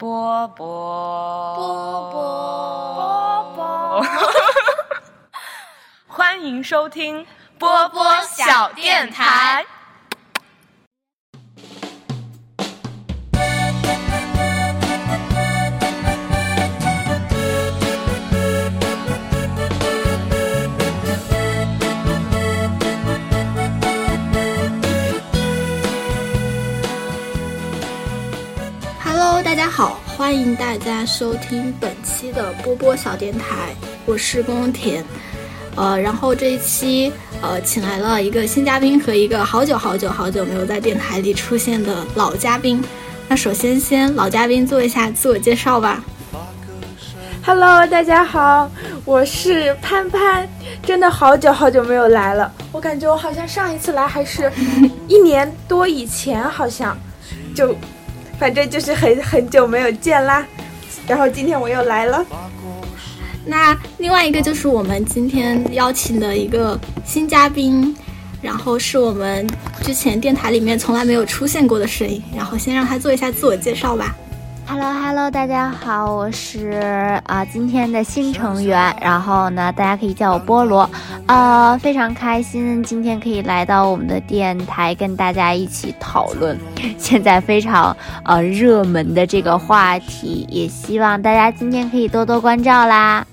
[0.00, 4.06] 波波波波波，
[6.08, 7.26] 欢迎收听
[7.58, 9.62] 波波小电台。
[30.20, 35.02] 欢迎大家收听本期的波波小电台，我是宫田。
[35.76, 42.84] 呃，然后这一期呃，请来了一个新嘉宾和一个好久好久好久没有在电台里出现的老嘉宾。
[43.28, 46.04] 那首先先老嘉宾做一下自我介绍吧。
[47.42, 48.70] Hello，大家好，
[49.06, 50.46] 我是潘潘，
[50.82, 54.52] 真的好久好久没有来了，我感觉我好像上一次来还是
[55.08, 56.94] 一年多以前，好像
[57.56, 57.74] 就
[58.40, 60.44] 反正就是很很久没有见啦。
[61.06, 62.24] 然后今天我又来了，
[63.44, 67.94] 那另外一个就是我们今天邀请的一个新嘉宾，
[68.40, 69.46] 然后是我们
[69.82, 74.16] 之前电台里面从来没有出现过的声音，然后先让他做一下自我介绍吧。
[74.70, 80.88] Hello Hello，大家好，我是啊、今天的新成员，然后呢，大家可以叫我菠萝，
[81.26, 86.56] 呃，非常开心今天可以来到我们的电台，跟大家一起讨论
[86.96, 93.26] 现在非常呃热门的这个话题，也希望大家今天可以多多关照啦。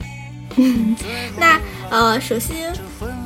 [1.37, 1.59] 那
[1.91, 2.73] 呃，首先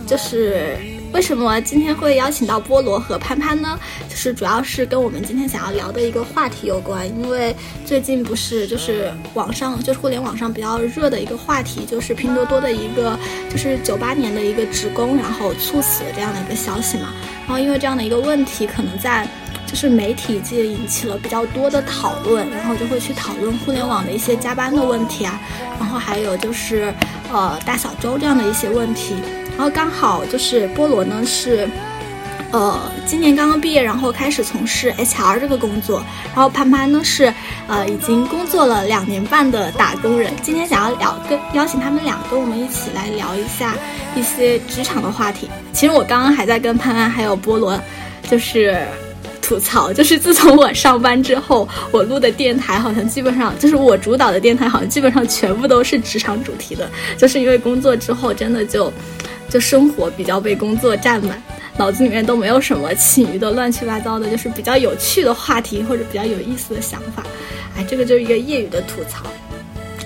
[0.06, 0.78] 就是
[1.14, 3.78] 为什么今天会邀请到菠萝和潘潘呢？
[4.10, 7.54] 就是主要是跟我们今天想要聊的一个话题有关，因为
[7.86, 17.14] 最近不是就是网上就是互联网上比较热的一个话题，就是拼多多的一个就是九八年的一个职工然后猝死这样的一个消息嘛。
[17.42, 19.28] 然后因为这样的一个问题，可能在
[19.68, 25.40] 就是媒体界引起了比较多的讨论，然后就会去讨论互联网的一些加班的问题啊，
[25.78, 26.94] 然后还有就是
[27.32, 29.16] 呃大小周这样的一些问题。
[29.62, 31.70] 然后刚好就是菠萝呢是，
[32.52, 36.04] 呃今年刚刚毕业，然后开始从事 HR 这个工作。
[36.34, 37.32] 然后潘潘呢是
[37.68, 40.34] 呃已经工作了两年半的打工人。
[40.42, 43.76] 今天想要聊跟邀请他们俩跟我们一起来聊一下
[44.16, 45.48] 一些职场的话题。
[45.72, 47.80] 其实我刚刚还在跟潘潘还有菠萝
[48.32, 48.84] 就是。
[49.44, 56.90] 吐槽就是自从我上班之后，我录的电台好像基本上就是我主导的电台，好像基本上全部都是职场主题的。
[57.18, 58.94] 就是因为工作之后，真的就
[59.52, 61.42] 就生活比较被工作占满，
[61.78, 67.24] 脑子里面都没有什么其余的乱七八糟的，就是比较有趣的话题或者比较有意思的想法。
[67.76, 69.26] 哎，这个就是一个业余的吐槽。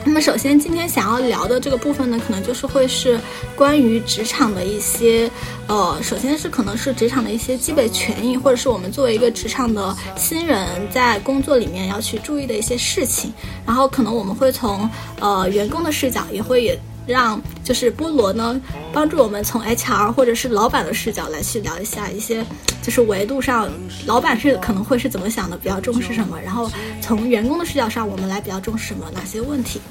[0.07, 3.19] 那么首先今天想要聊的这个部分呢，可能就是会是
[3.55, 5.27] 关于职场的一些，
[5.65, 13.33] 呃，首先是可能是职场的一些基本权益，或者是我们作为一个职场的新人在工作里面要去注意的一些事情。
[13.65, 14.87] 然后可能我们会从
[15.19, 18.59] 呃员工的视角，也会也让就是菠萝呢
[18.91, 22.45] 帮助我们从 HR 或者是老板的视角来去聊一下一些
[22.81, 23.69] 就是维度上，
[24.05, 26.71] 老板是可能会是怎么想的，比较重视什么，然后
[27.01, 29.81] 从员工的视角上，我们来比较重视什么哪些问题。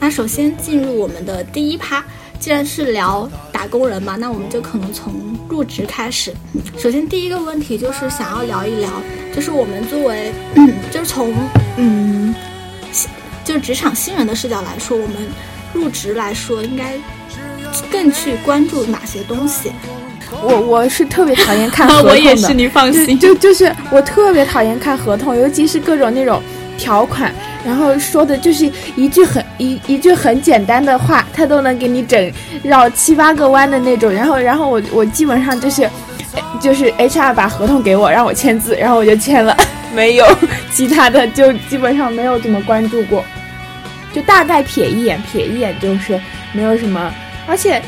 [0.00, 2.04] 那首先进入我们的第一趴，
[2.38, 5.14] 既然是聊打工人嘛，那我们就可能从
[5.48, 6.34] 入职开始。
[6.76, 8.90] 首先第一个问题就是想要聊一聊，
[9.34, 11.32] 就是我们作为，嗯、就是从
[11.76, 12.34] 嗯，
[13.44, 15.16] 就是职场新人的视角来说，我们
[15.72, 16.92] 入职来说应该
[17.90, 19.72] 更去关注哪些东西？
[20.42, 23.18] 我我是特别讨厌看合同的， 我也是，你放心。
[23.18, 26.40] 就就就是我特别讨厌看合同，尤其是各种那种
[26.78, 27.34] 条款，
[27.66, 32.32] 然后说的就是一句很一一句很简单的话，他都能给你整
[32.62, 34.10] 绕七八个弯的那种。
[34.10, 35.88] 然后然后我我基本上就是
[36.60, 39.56] 就是 HR 把合同给我，让我签字，然后我就签了，
[39.92, 40.26] 没有
[40.72, 43.24] 其他的，就基本上没有怎么关注过，
[44.12, 46.20] 就大概瞥一眼瞥一眼，就是
[46.52, 47.12] 没有什么，
[47.46, 47.82] 而且。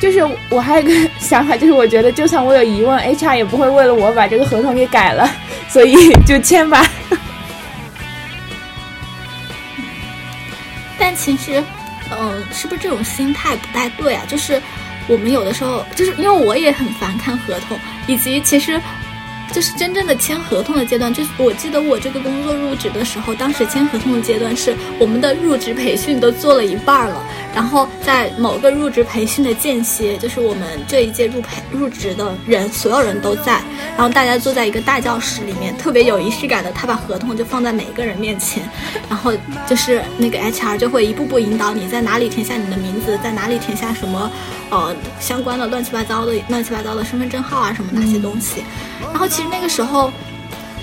[0.00, 5.28] 就是我还有个想法，就是我觉得就算我有疑问，HR 也不会为了我把这个合同给改了，
[5.68, 6.88] 所以就签吧。
[10.96, 11.60] 但其实，
[12.16, 14.22] 嗯、是不是这种心态不太对啊？
[14.28, 14.62] 就是
[15.08, 17.76] 我们有的时候，就是因为我也很烦看合同，
[18.06, 18.80] 以及其实。
[19.52, 27.22] 就是真正的签合同的阶段，就是我记得我这个工作入职的时候，当时签合同的阶段是我们的入职培训都做了一半了，
[27.54, 33.60] 然后在某个入职培训的间歇，就是我们这一届入培入职的人，所有人都在，
[33.96, 38.62] 然后大家坐在一个大教室里面，特别有仪式感的，他把合同就放在每一个人面前，
[39.08, 39.32] 然后
[39.66, 44.30] 就是那个 HR 就会一步步引导你在哪里填下你的名字，在哪里填下什么，
[44.70, 48.62] 呃，相关的乱七八糟的乱七八糟的身份证号啊什么那些东西，
[49.10, 50.10] 然后其实那个时候。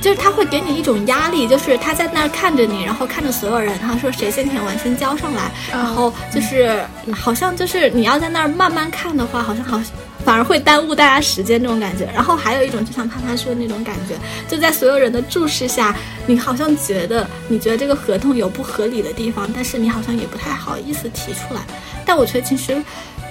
[0.01, 6.79] 就是他会给你一种压力，就是他在那儿看着你，然后看着所有人，他说谁先填完先交上来，然后就是
[7.11, 9.81] 好像就是你要在那儿慢慢看的话，好像好
[10.23, 12.07] 反而会耽误大家时间这种感觉。
[12.13, 14.13] 然后还有一种就像潘潘说的那种感觉，
[14.47, 15.95] 就在所有人的注视下，
[16.27, 21.61] 你好像觉得你觉得这个合同有不合理的地方，但是你好像也不太好意思提出来。
[22.05, 22.79] 但我觉得其实。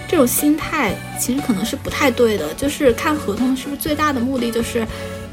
[0.08, 4.86] 这种心态其实可能是不太对的，就是看合同是不是最大的目的就是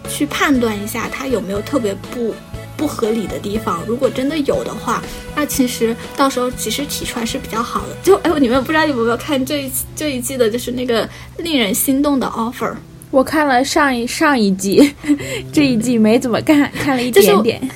[0.10, 2.34] 去判断一下它有没有特别不
[2.76, 3.84] 不合理的地方。
[3.86, 5.04] 如果真的有的话，
[5.36, 7.96] 那其实到时候及时提出来是比较好的。
[8.02, 11.08] 就 哎，你们不知道有没有看这一这一季的，就是那个
[11.38, 12.74] 令人心动的 offer。
[13.12, 14.94] 我看了上一上一季，
[15.52, 17.70] 这一季没怎么看，看了一点点。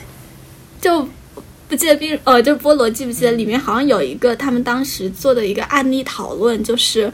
[0.82, 1.08] 就。
[1.68, 7.12] 不记得冰呃，就是菠萝记不记得里面好像有一个他们当时做的一个案例讨论，就是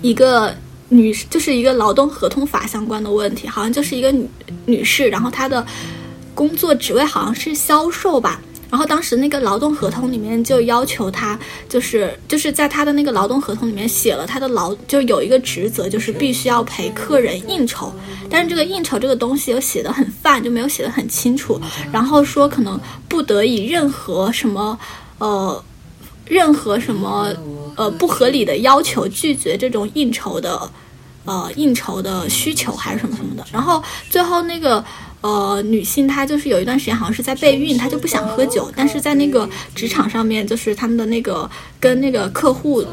[0.00, 0.54] 一个
[0.88, 4.28] 女，就是一个劳动合同法相关的问题，好像就是一个女
[4.66, 5.64] 女士，然后她的
[6.34, 8.40] 工作职位好像是销售吧。
[8.72, 11.38] 然后当时那个劳动合同里面就要求他，
[11.68, 17.92] 就是就是在他的那个劳动合同里面写了他的劳就有一个职责，就是必须要陪客人应酬。
[18.30, 21.60] 但是这个应酬这个东西又写的很泛，就没有写的很清楚。
[21.92, 22.80] 然后说可能
[23.10, 24.78] 不得以任何什么
[25.18, 25.62] 呃
[26.24, 27.28] 任何什么
[27.76, 30.58] 呃不合理的要求拒绝这种应酬的
[31.26, 33.44] 呃应酬的需求还是什么什么的。
[33.52, 34.82] 然后最后那个。
[35.22, 42.84] 呃，女性她就是有一段时间好像是在备孕，她就不想喝酒，但是在那个职场上面，就是他们的那个跟那个客户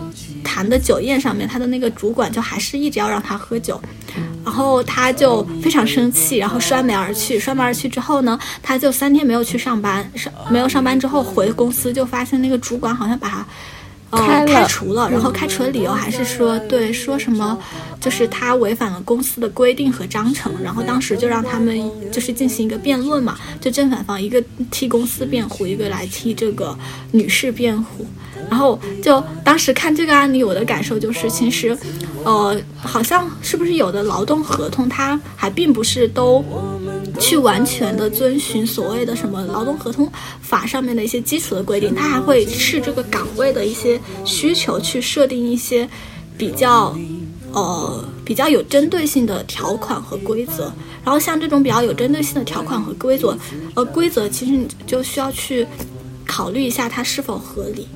[0.43, 3.81] 谈的酒宴上面，她的那个主管就还是一直要让她喝酒，
[4.45, 7.39] 然后她就非常生气，然后摔门而去。
[7.39, 13.45] 摔门而去之后呢，她就三天没有去上班，上没有上班之后回公司就发现那个主管好像把她。
[14.11, 17.57] 开开除了，然后开除的理由还是说，对，说什么，
[17.99, 26.77] 就是他违反了公司的规定和章程，然后当时就让他们就是进行一个辩论嘛，就正反方一个替公司辩护，一个来替这个
[27.11, 28.05] 女士辩护。
[28.49, 31.77] 然后就当时看这个案例，我的感受就是，其实，
[32.23, 36.43] 呃，好像是不是有的劳动合同，它还并不是都
[37.19, 40.09] 去完全的遵循所谓的什么劳动合同
[40.41, 45.87] 法上面的一些基础的规定，他还会视这个岗位的一些需求去设定一些
[46.37, 46.97] 比较，
[47.51, 50.71] 呃，比较有针对性的条款和规则。
[51.03, 53.37] 然后像这种比较有针对性的条款和规则，
[53.75, 55.65] 呃，规则其实你就需要去
[56.25, 57.87] 考虑一下它是否合理。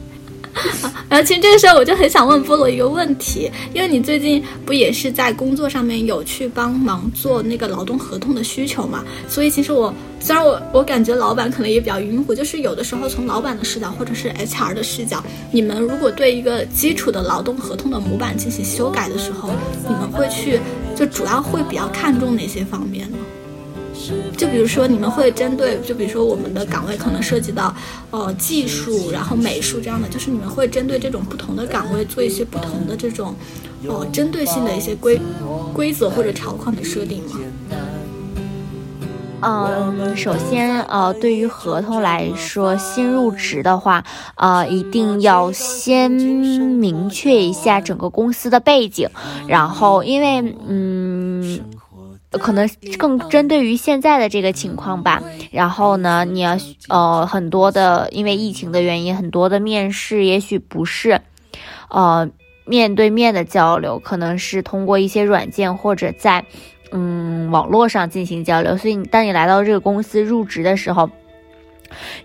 [1.09, 9.03] 然后其实这个时候我就很想问菠萝一个问题，因为你最近不也是在工作上面有去帮忙做那个劳动合同的需求嘛？
[9.27, 19.49] 所以其实我虽然我我感觉老板可能也比较晕乎，就是有的时候从老板的视角或者是 HR 的视角，你们如果对一个基础的劳动合同的模板进行修改的时候，
[19.87, 20.59] 你们会去
[20.95, 23.17] 就主要会比较看重哪些方面呢？
[24.37, 27.73] 就比如说，你们会针对，就比如说我们的岗位可能涉及到，
[28.11, 33.35] 呃，技术，然后美术这样的，就是你们会针对这种不同的岗位做一些不同的这种，
[33.87, 35.19] 呃，针对性的一些规
[35.73, 37.39] 规则或者条款的设定吗？
[39.45, 44.01] 嗯，首先，呃，对于合同来说，新入职的话，
[44.35, 49.09] 呃，一定要先明确一下整个公司的背景，
[49.47, 51.59] 然后，因为，嗯。
[52.39, 55.21] 可能更针对于现在的这个情况吧。
[55.51, 56.57] 然后呢，你要
[56.89, 61.21] 呃很多的，因为疫情的原因，很多的面试也许不是，
[61.89, 62.29] 呃
[62.65, 66.43] 面对面的交流，可能是通过一些软件或者在
[66.91, 68.77] 嗯网络上进行交流。
[68.77, 71.09] 所以，当你来到这个公司入职的时候。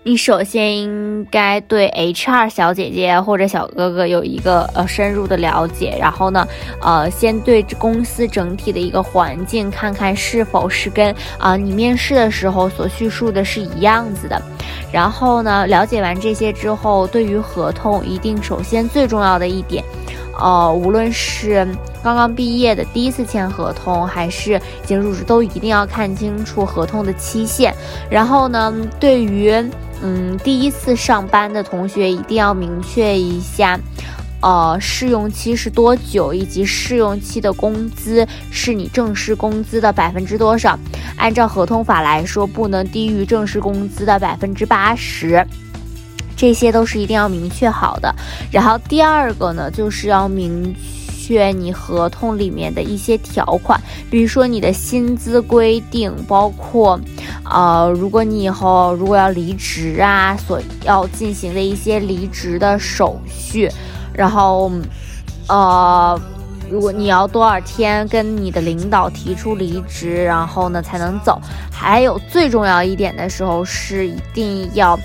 [0.03, 6.47] 你首先应该对 HR 小姐姐或者小哥哥有一个呃深入的了解，然后呢，
[6.81, 14.41] 呃，先对公司整体的一个环境看看是否是跟啊你面试的时候所叙述的是一样子的。
[14.91, 19.83] 然后呢，了解完这些之后，对于合同一定首先最重要的一点。
[20.39, 21.67] 呃，无论是
[22.01, 27.73] 刚刚毕业的第一次签合同，还是已经入职，都一定要看清楚合同的期限。
[28.09, 29.53] 然后呢，对于
[30.01, 33.77] 嗯第一次上班的同学，一定要明确一下，
[34.41, 40.79] 呃，试用期是多久，以及试用期的工资是你正式工资的百分之多少。
[41.17, 45.45] 按照合同法来说，不能低于正式工资的百分之八十。
[46.39, 48.15] 这些都是一定要明确好的，
[48.49, 50.73] 然后第二个呢，就是要明
[51.21, 53.77] 确你合同里面的一些条款，
[54.09, 56.97] 比如说你的薪资规定，包括，
[57.43, 63.69] 呃，如果你以后如果要离职啊，所要进行的一些离职的手续，
[64.13, 64.71] 然后，
[65.49, 66.17] 呃。
[66.71, 71.41] 如果你要多少天跟你的领导提出离职，然后呢才能走。
[71.71, 74.95] 还有最重要一点的时候是一定要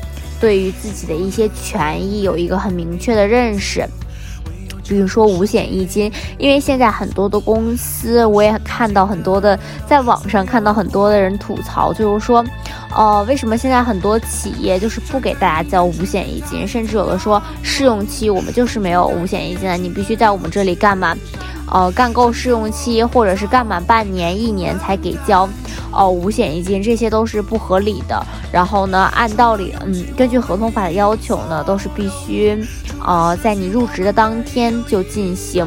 [0.45, 3.83] 对于自己的一些权益有一个很明确的认识。
[4.87, 9.59] 比如说五险一金，因为现在很多的公司，我也看到很多的，
[9.89, 12.45] 在网上看到很多的人吐槽，就是说，
[12.95, 21.17] 呃，为什么现在很多企业就是不给大家交五险一金，甚至有的说试用期我们就是没有五险一金的，你必须在我们这里干满，
[21.71, 25.49] 呃，干够试用期或者是干满半年、一年才给交，
[25.91, 28.25] 哦，五险一金，这些都是不合理的。
[28.53, 32.57] 然后呢，按道理，嗯，根据合同法的要求呢，都是必须。
[33.07, 35.67] 呃，在你入职的当天就进行，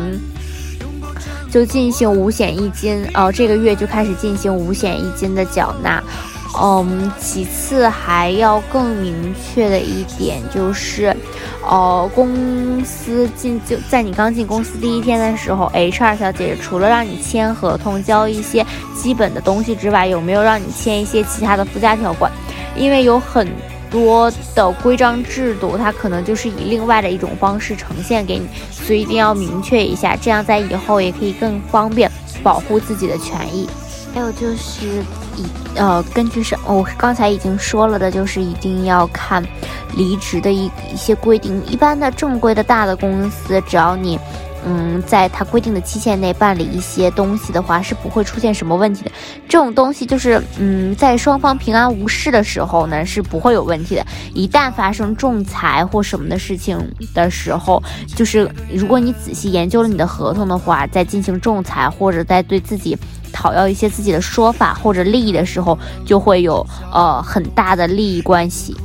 [1.51, 6.01] 就进行五险一金，呃，这个月就开始进行五险一金的缴纳。
[6.59, 11.15] 嗯，其次还要更明确的一点就是，
[11.67, 22.31] 呃，公司进就在你刚进公司第一天的时候，HR 小姐姐除了让你签合同、交一些基本的东西之外，有没有让你签一些其他的附加条款？
[22.75, 23.47] 因为有很。
[23.89, 32.11] 多的规章制度，它可能就是以另外的一种方式呈现给你，所以一定要明确一下，这样在以后也可以更方便
[32.43, 33.65] 保护自己的权益。
[34.13, 35.01] 还有就是
[35.37, 39.41] 一呃，根据是我刚才已经说了的，就是一定要看
[39.95, 41.63] 离职的一一些规定。
[41.65, 44.19] 一般的正规的大的公司，只要你。
[44.69, 49.11] 嗯，在他规定的期限内办理一些东西的话，是不会出现什么问题的。
[49.47, 54.05] 这种东西就是，嗯，在双方平安无事的时候呢，是不会有问题的。
[54.33, 56.77] 一旦发生仲裁或什么的事情
[57.13, 57.81] 的时候，
[58.13, 62.97] 就是如果你仔细研究了你的合同的话，在进行仲裁或者在对自己
[63.37, 68.75] 讨要一些自己的说法或者利益的时候，就会有呃很大的利益关系。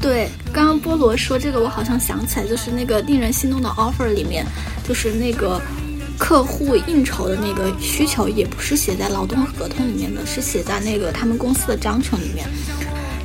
[0.00, 4.44] 对，刚刚菠萝说这个，我好像想起来，就是那个令人心动的 offer 里面，
[4.82, 5.60] 就是那个
[6.18, 12.48] 客户应酬的那个需求，也不是写在劳动合同里面的，是写在那个他们公司的章程里面。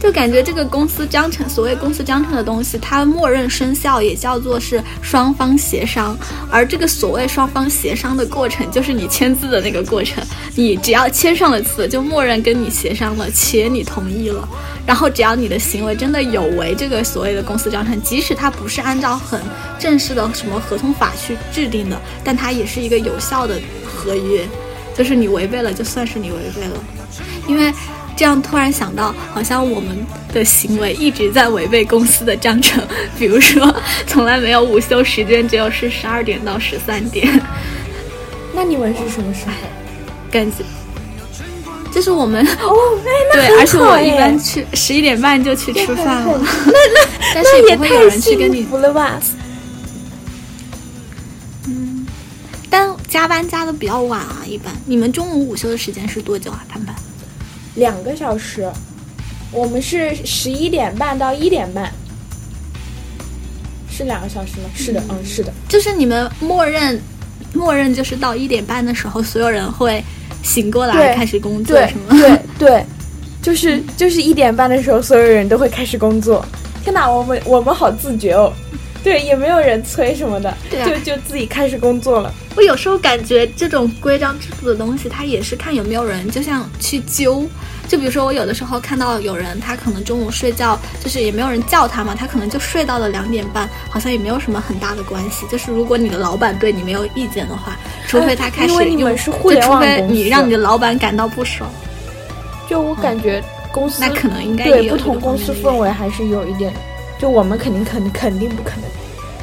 [0.05, 6.15] 就感觉这个公司章程，所谓公司章程的东西，它默认生效也叫做是双方协商，
[6.51, 10.24] 而这个所谓双方协商的过程，就是你签字的那个过程。
[10.53, 14.47] 你只要签上了字，就默认跟你协商了，且你同意了。
[14.85, 19.41] 然后只要你的行为真的有违这个所谓的公司章程，即使它不是按照很
[19.79, 24.47] 正式的什么合同法去制定的，但它也是一个有效的合约，
[24.95, 26.77] 就是你违背了，就算是你违背了，
[27.47, 27.74] 因为。
[28.15, 29.95] 这样突然想到，好像我们
[30.34, 32.81] 的行为一直在违背公司的章程。
[33.19, 33.75] 比如说，
[34.07, 37.41] 从来没有午休时间，只有是十二点到十三点。
[38.53, 39.51] 那你们是什么时候？
[40.31, 40.63] 感觉
[41.93, 42.75] 就是我们哦，
[43.31, 46.39] 对，而且我一般去十一点半就去吃饭了。
[46.65, 49.19] 那那 但是也不会有人去跟你服了吧？
[51.67, 52.05] 嗯，
[52.69, 54.74] 但加班加的比较晚啊，一般。
[54.86, 56.93] 你们中午午休的时间是多久啊，潘潘？
[57.75, 58.70] 两个小时，
[59.51, 61.91] 我们是十一点半到一点半，
[63.89, 64.70] 是两个小时吗？
[64.75, 67.00] 是的，嗯，是的，就是你们默认，
[67.53, 70.03] 默认就是到一点半的时候，所有人会
[70.44, 72.17] 醒过来开始工作，是吗？
[72.17, 72.86] 对 对，
[73.41, 76.46] 就是就是一点半的时候，所有人都会开始工作。
[76.84, 78.53] 天哪，我们我们好自觉哦，
[79.05, 82.33] 对，也没有人催什么的，对啊就就自己开始工作了。
[82.55, 87.47] 我有时候感觉这种规章制度的东西，它也是看有没有人，就像去揪。
[87.88, 95.45] 就比如说，我有的时候看到有人，他可能中午睡觉，就是也没有人叫他嘛，他可能就睡到了两点半，好像也没有什么很大的关系。
[95.51, 101.69] 就是如果你的老板对你没有意见的话，除非他开始，因为你们是互联网公司，除非你让你的老板感到不爽。
[102.67, 103.39] 就我感觉
[103.71, 106.74] 公司那可能应该对不同公司氛围还是有一点，
[107.19, 108.84] 就我们肯定肯肯定不可能。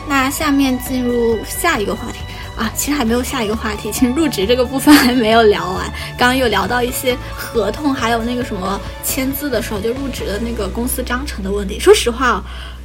[0.09, 2.19] 那下面进入下一个话题。
[2.55, 5.91] 啊，其实还没有下一个话题，其实入职这个部分还没有聊完。
[6.19, 11.81] 刚刚有聊到一些合同，还有那个什么签字的时候就入职的那个公司章程的问题。
[11.81, 12.45] 说实话，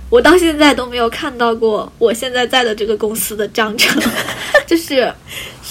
[0.10, 4.02] 我到现在都没有看到过我现在在的这个公司的章程，
[4.66, 5.14] 就是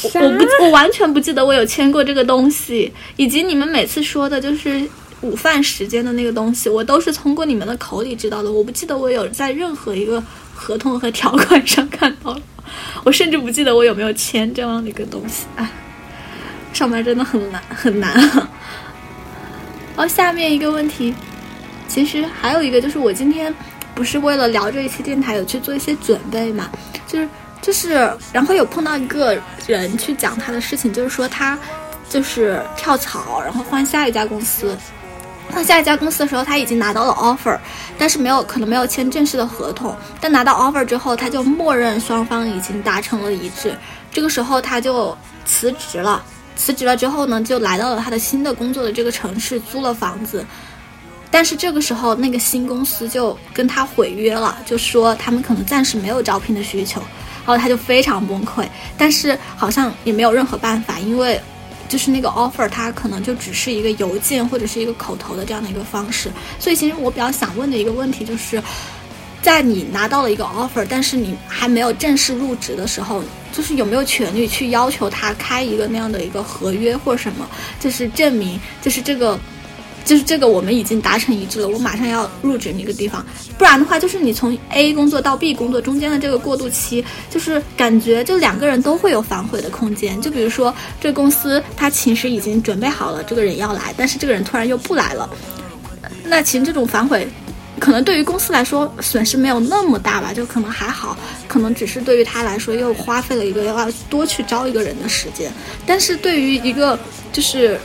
[0.03, 4.87] 我不我完全不记得我有签过这个东西，以及你们每次说的就是
[5.23, 8.51] 午饭时间的那个东西，我都是通过你们的口里知道的。
[8.51, 10.23] 我不记得我有在任何一个
[10.55, 12.39] 合同和条款上看到。
[13.05, 15.71] 我甚至不记得我有没有签这样的一个东西啊！
[16.73, 18.49] 上班真的很难很难。
[19.95, 21.15] 哦，下面一个问题，
[21.89, 23.55] 其实还有一个就是，我今天
[23.95, 26.69] 不是为了聊这一期电台有去做一些准备嘛？
[27.07, 27.29] 就是
[27.63, 31.59] 就是，然后有碰到一个人去讲他的事情，就是说他
[32.11, 34.77] 就是跳槽，然后换下一家公司，
[35.55, 37.59] 到下一家公司的时候，他已经拿到了 offer，
[37.97, 39.97] 但是没有可能没有签正式的合同。
[40.21, 43.75] 但拿到 offer 之后，他就默认双方已经达成了一致。
[44.11, 46.23] 这个时候他就辞职了。
[46.57, 50.45] 辞职了之后呢，就来到了他的新的工作的这个城市，租了房子。
[51.31, 57.01] 但是这个时候，那个新公司就跟他毁约了，就说他们可能暂时没有招聘的需求。
[57.47, 58.67] 然后他就非常崩溃，
[58.99, 61.41] 但是好像也没有任何办法，因为。
[61.89, 68.63] 就是那个 offer，它可能就只是一个邮件或者是一个口头的这样的一个方式，所以其实我比较想问的一个问题就是，
[69.43, 77.49] 在你拿到了一个 offer，但是你还没有正式入职的时候，就是有没有权利去要求他开一个那样的一个合约或什么，
[77.81, 79.39] 就是证明就是这个。
[80.07, 81.67] 就是这个，我们已经达成一致了。
[81.67, 83.27] 我马上要入职那个地方，
[83.59, 90.23] 不然的话，就是你从 A 工作到 B 工作中间的这个过渡期，就是感觉就两个人都会有反悔的空间。
[90.23, 95.29] 就比如说，这公司他其实已经准备好了这个人要来，但是这个人突然又不来了，
[96.23, 97.27] 那其实这种反悔，
[97.81, 105.53] 可能对于公司来说损失没有那么大吧，就可能还好，可能只是对于他来说又花费了一个要多去招一个人的时间。
[105.85, 106.97] 但是对于一个
[107.33, 107.77] 就是。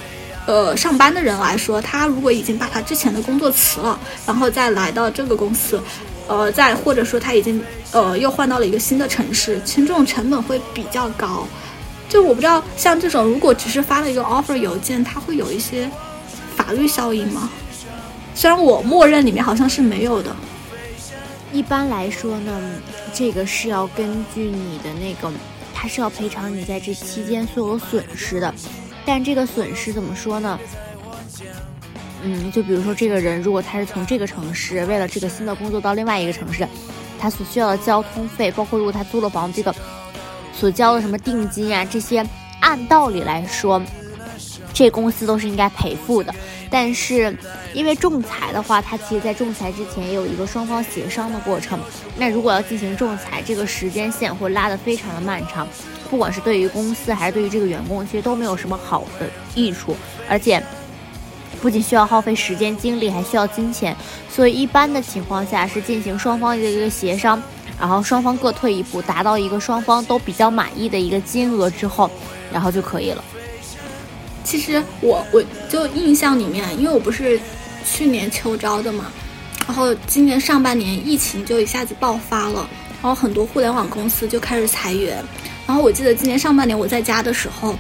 [0.52, 5.82] 呃，上班的人来说，他如果已经把他之前的工作辞了，然后再来到这个公司，
[6.28, 11.48] 呃，再或者说他已经呃又换到了一个新的城市，其实这种成本会比较高。
[12.10, 15.90] 就我不知道，像这种如果只是发了一个 offer 邮件，它会有一些
[16.58, 17.50] 法律效应吗？
[18.36, 20.36] 虽然我默认里面好像是没有的。
[21.54, 22.62] 一般来说呢，
[23.14, 25.32] 这个是要根据你的那个，
[25.74, 28.54] 他是要赔偿你在这期间所有损失的。
[29.06, 30.60] 但这个损失怎么说呢？
[32.24, 36.68] 嗯，就比如说这个人，如果他是从这个城市为了这个新的工作到另外一个城市，
[37.20, 39.74] 他所需要的交通费，包括如果他租了房，这个
[40.54, 42.24] 所交的什么定金啊，这些
[42.60, 43.82] 按道理来说，
[44.72, 46.34] 这公司都是应该赔付的。
[46.74, 47.38] 但是
[47.74, 51.78] 因为仲裁的话，它其实在仲裁之前也有一个双方协商的过程。
[52.18, 55.68] 那如果要进行仲裁，这个时间线会拉得非常的漫长。
[56.10, 59.96] 不管是对于公司还是对于这个员工，其实都没有什么好的益处，
[60.30, 60.64] 而且
[61.62, 63.96] 不仅需要耗费时间精力，还需要金钱。
[64.30, 67.42] 所以一般的情况下是进行双方的一个协商，
[67.78, 72.10] 然后双方各退一步，达到一个双方都比较满意的一个金额之后，
[72.52, 73.24] 然后就可以了。
[74.44, 77.40] 其实我我就印象里面，因为我不是
[77.86, 79.06] 去年秋招的嘛，
[79.68, 82.68] 然后今年上半年疫情就一下子爆发了，
[83.02, 85.24] 然后很多互联网公司就开始裁员。
[85.68, 87.78] 然后我记得今年上半年我在家的时候，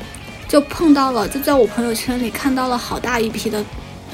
[0.47, 3.60] 就碰到了，就在我朋友圈里看到了好大一批的，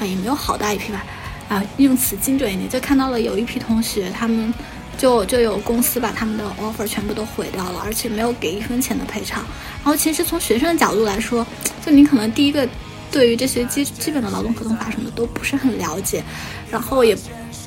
[0.00, 1.04] 啊也没有好大一批吧，
[1.48, 4.52] 啊用词精准一点，就看到了有一批同学，他们
[4.98, 9.42] 就就有公司把他们的 offer 全部都毁掉了，而且没有给一分钱的赔偿。
[9.76, 11.46] 然后其实从学生的角度来说，
[11.86, 12.68] 就你可能第一个
[13.10, 16.22] 对于这些基基本的劳动合同法什么的都不是很了解，
[16.70, 17.16] 然后也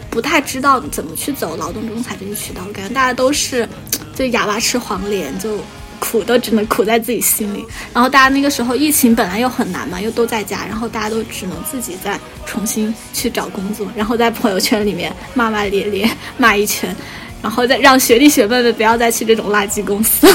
[0.09, 3.67] 不太知道怎么去走劳动仲裁这个渠道，感觉大家都是
[4.13, 5.57] 就哑巴吃黄连就。
[6.01, 16.93] 苦都只能苦在自己心里，然后大家那个时候疫情本来又很难嘛，又都在家，然后大家都只能自己再重新去找工作，然后在朋友圈里面骂骂咧咧骂一圈，
[17.41, 20.27] 然后再让学弟学妹们不要再去这种垃圾公司，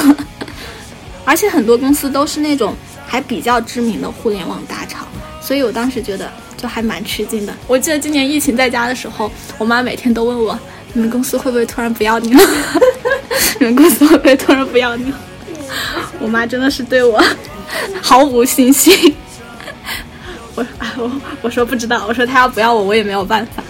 [1.26, 2.74] 而且很多公司都是那种
[3.04, 5.06] 还比较知名的互联网大厂，
[5.42, 7.52] 所以我当时觉得就还蛮吃惊的。
[7.66, 10.58] 我记得今年疫情在家的时候，我妈每天都问我，
[10.92, 12.40] 你们公司会不会突然不要你了？
[13.58, 15.18] 你们公司会不会突然不要你了？
[16.20, 17.22] 我妈真的是对我
[18.02, 19.14] 毫无信心。
[20.54, 21.10] 我啊，我
[21.42, 23.62] 我说不知道，我说她要不要我，我也没有办法。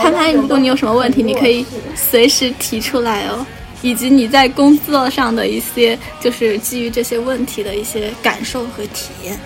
[0.00, 3.44] 看看如果你有什么问题，你可以随时提出来哦，
[3.82, 9.38] 以及你在工作上的一些，就是基于这些问题的一些感受和体验。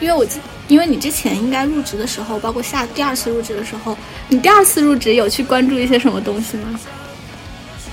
[0.00, 3.96] 因为我记，因为你之前应该入职的时候，包括下第二次入职的时候，
[4.28, 6.78] 你第二次入职有去关注一些什么东西吗？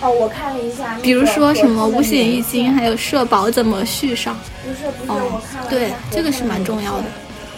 [0.03, 4.37] 哦，我看了一下，比如说什么五险一金，还有社保怎么续上？
[4.61, 5.69] 不是不是，我看了。
[5.69, 7.05] 对，这个是蛮重要的。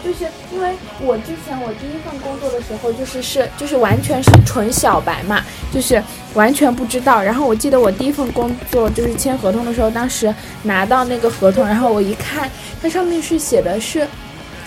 [0.04, 0.70] 就是因为
[1.02, 6.00] 我之前我第一份工作的时候，就是是就是完全是纯小白嘛，就是
[6.36, 7.20] 完全不知道。
[7.20, 10.32] 然后我记得我第一份工作就是签合同的时候，当时
[10.62, 12.48] 拿到那个合同，然后我一看，
[12.80, 14.08] 它上面是写的是。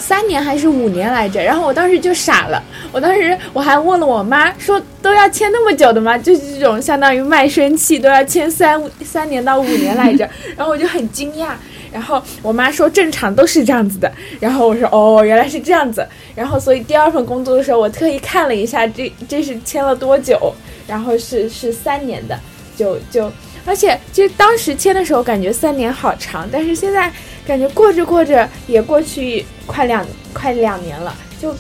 [0.09, 1.39] 三年还是五年来着？
[1.43, 6.17] 然后我当时就傻了，我当时我还问了我妈，说都要签那么久的吗？
[6.17, 10.27] 就是这种相当于卖身契都要签三三年到五年来着。
[10.57, 11.49] 然后我就很惊讶，
[11.93, 14.11] 然后我妈说正常都是这样子的。
[14.41, 16.09] 然后我说哦，原来是这样子。
[16.35, 20.55] 然后所以第二份工作的时候，我特意看了一下这这是签了多久，
[20.87, 22.41] 然后是是三年的，
[22.75, 23.31] 就就
[23.67, 27.13] 而且其实当时签的时候感觉三年好长，但是现在。
[27.49, 31.55] 感觉过着过着也过去快两快两年了，就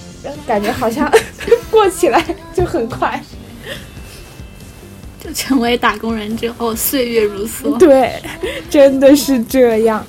[0.46, 1.10] 感觉好像
[1.70, 2.22] 过起来
[2.54, 3.18] 就很快。
[5.18, 7.78] 就成为打工人之后，岁月如梭。
[7.78, 8.22] 对，
[8.68, 10.04] 真的是这样。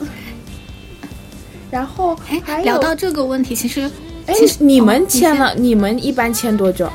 [1.71, 3.89] 然后哎聊到这个问题，其实
[4.25, 6.93] 哎其实，你们签了，你们一般签多久啊？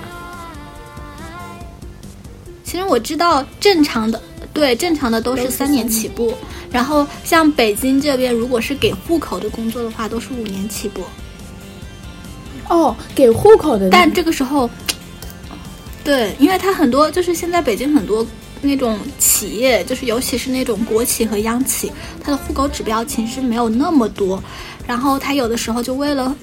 [2.63, 4.21] 其实我知道正常的，
[4.55, 6.33] 对正常的都都是是三年起步，
[6.71, 11.03] 然后像北京这边，如果是给户口的工作的话，都是五年起步。
[12.69, 14.71] 哦，给户口的，但这个时候，
[16.05, 18.27] 对，因为它很多就是现在北京很多
[18.63, 24.43] 那种企业，就是尤其是那种国企和央企，它的户口指标其实没有那么多，
[24.87, 26.35] 然后它有的时候就为了。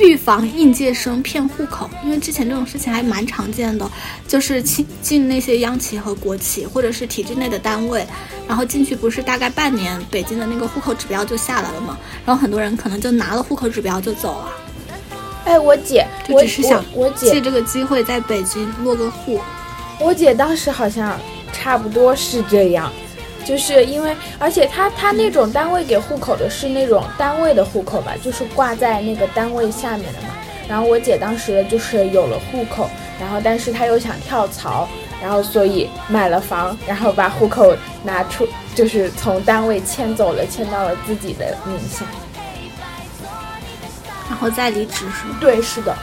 [0.00, 3.88] 预防应届生骗户口，因为之前这种事情还蛮常见的，
[4.26, 8.06] 就是进进那些央企和国企或者是体制内的单位，
[8.48, 14.52] 然后进去不是大概半年，北京的那个户口指标就下来了嘛，然后很多人可能就拿了户口指标就走了。
[15.44, 19.40] 哎，我姐，就我只是想我我姐借这个机会在北京落个户。
[20.00, 21.18] 我姐当时好像
[21.52, 22.90] 差不多是这样，
[23.44, 30.28] 就是因为，而且他他那种单位给户口的是那种单位的户口吧，就是挂在那个单位下面的嘛。
[30.68, 34.88] 然后我姐当时就是有了户口，然后但是她又想跳槽，
[35.20, 37.74] 然后所以买了房，然后把户口
[38.04, 42.04] 拿出，就是从单位迁走了，迁到了自己的名下。
[44.28, 45.38] 然后再离职是吗？
[45.40, 45.96] 对，是的，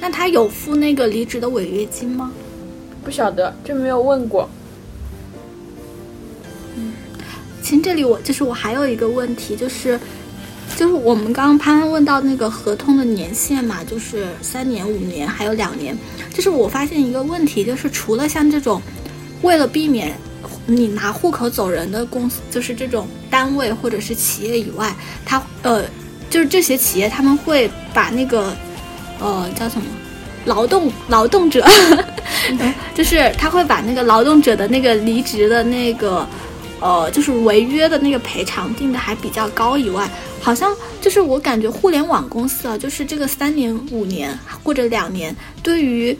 [0.00, 2.32] 那他有付那个离职的违约金吗？
[3.04, 4.50] 不晓得，这没有问过。
[7.66, 9.98] 其实这里我就是我还有一个问题，就是
[10.76, 15.98] 就是我们刚刚潘潘问到那个合同的年限嘛，就是三年、五年还有两年。
[16.32, 18.80] 就是我发现一个问题，就是除了像这种
[19.42, 20.16] 为了避免
[20.64, 25.82] 你拿户口走人的公司，就是这种单位或者是企业以外，他呃，
[26.30, 28.56] 就是这些企业他们会把那个
[29.18, 29.88] 呃叫什么
[30.44, 31.66] 劳动劳动者，
[32.94, 36.24] 就是他会把那个劳动者的那个离职的那个。
[36.80, 40.08] 呃，就是违约的那个赔偿定的还比较高以外，
[40.40, 46.16] 好像就是我感觉互联网公司啊，就是这个三年、五年或者两年，对于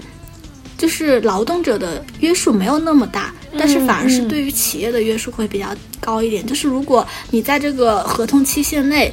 [0.78, 5.68] 就是劳动者的约束没有那么大，但是反而是嗯对于企业的约束会比较
[6.00, 6.46] 高一点。
[6.46, 9.12] 就是如果你在这个合同期限内，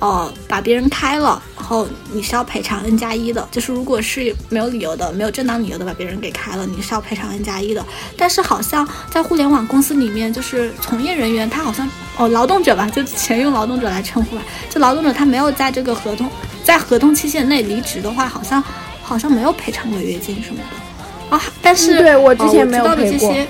[0.00, 3.46] 呃，把别人开了，然后你是要赔偿 N 加一的。
[3.50, 7.84] 就是如果是没有理由的、没有正当理由的把别人给开了，你是要赔偿 N 加一的。
[8.16, 14.42] 但是好像在互联网公司里面，就是从业人员他好像哦，劳动者吧，就前用劳动者来称呼吧。
[14.68, 16.28] 就劳动者他没有在这个合同
[16.64, 18.62] 在合同期限内离职的话，好像
[19.02, 21.36] 好像没有赔偿违约金什么的。
[21.36, 23.46] 啊，但是、嗯对我之前呃没有赔过些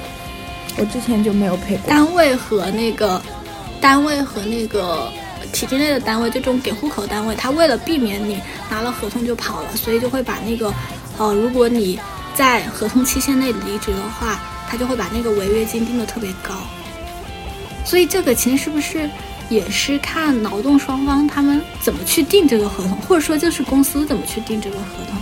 [0.77, 1.89] 我之前就没有赔过。
[1.89, 3.23] 单位和那个
[3.81, 5.11] 单位和那个
[5.53, 10.73] 体制内的单位，这种给户口单位，他为了避免你拿了合同就跑了，所以就会把那个
[11.19, 11.99] 呃，如果你
[12.35, 16.55] 在合同期限内离职的话，他就会把那个违约金定的特别高。
[17.85, 19.09] 所以这个其实是不是
[19.49, 25.21] 也是看劳动双方他们怎么去定这个合同，或者说就是公司怎么去定这个合同？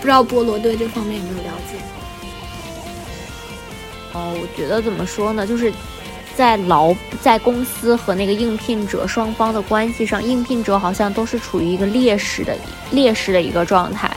[0.00, 1.78] 不知道菠萝对这方面有没有了解？
[4.14, 5.72] 哦，我觉得怎么说呢，就是
[6.38, 12.56] 在劳在公司和那个应聘者双方的关系上，应聘者好像都是处于一个劣势的
[12.92, 14.08] 劣势的一个状态。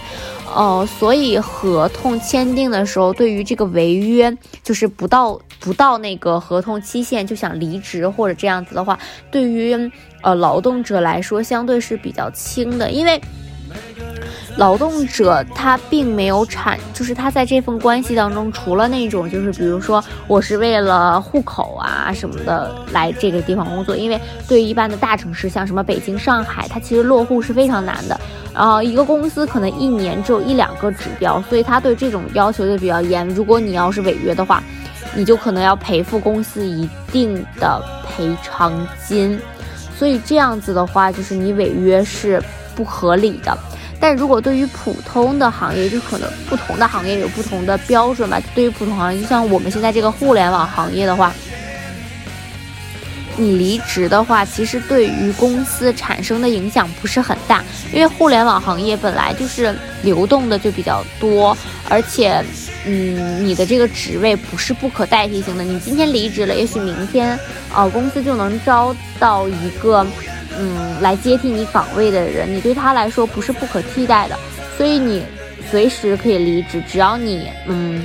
[0.55, 4.31] 呃，所以合同签订的时候，对于这个违约，
[4.61, 8.99] 就是不到不到那个合同期限就想离职或者这样子的话，
[9.31, 9.75] 对于
[10.21, 13.19] 呃劳动者来说相对是比较轻的，因为
[14.57, 28.19] 劳动者他并没有产，就是他在这份关系当中，除了那种就是比如说我是为了户口啊什么的来这个地方工作，因为对于一般的大城市，像什么北京、上海，它其实落户是非常难的。
[28.53, 33.27] 然后一个公司可能一年只有一两个指标，所以他对这种要求就比较严。
[33.29, 34.61] 如果你要是违约的话，
[35.15, 39.39] 你就可能要赔付公司一定的赔偿金。
[39.97, 42.43] 所以这样子的话，就是你违约是
[42.75, 43.57] 不合理的。
[44.01, 48.41] 但如果对于普通的行业，就可能不同的行业有不同的标准吧。
[48.55, 51.31] 对于普通行业，就像我们现在这个互联网行业的话，
[53.37, 61.55] 你离职的话，其实对于公司产生的影响不是很大，因为互联网行业本来就是流动的就比较多，
[61.87, 62.43] 而且，
[62.85, 65.63] 嗯，你的这个职位不是不可代替性的。
[65.63, 67.39] 你今天离职了，也许明天，
[67.71, 70.03] 呃，公司就能招到一个。
[70.59, 74.37] 嗯，来接替你岗位的人，你对他来说不是不可替代的，
[74.77, 75.23] 所以你
[75.69, 78.03] 随时可以离职，只要你嗯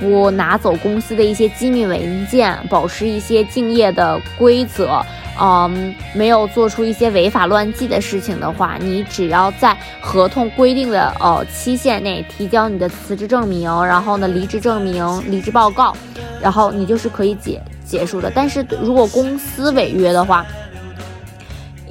[0.00, 5.00] 不拿走公司的一些机密文件，保持一些敬业的规则，
[5.40, 15.96] 嗯，没有做出一些违法乱纪的事情的话，你只要在合同规定的呃期限内提交你的辞职证明，然后呢离职证明、离职报告，
[16.42, 18.30] 然后你就是可以结结束的。
[18.34, 20.44] 但是如果公司违约的话，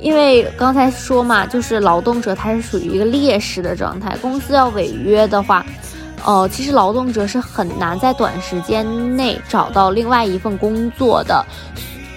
[0.03, 5.65] 因为刚才说嘛，就是劳动者他是属于一个劣势的状态，公司要违约的话，
[6.25, 8.85] 呃，其实劳动者是很难在短时间
[9.15, 11.45] 内找到另外一份工作的，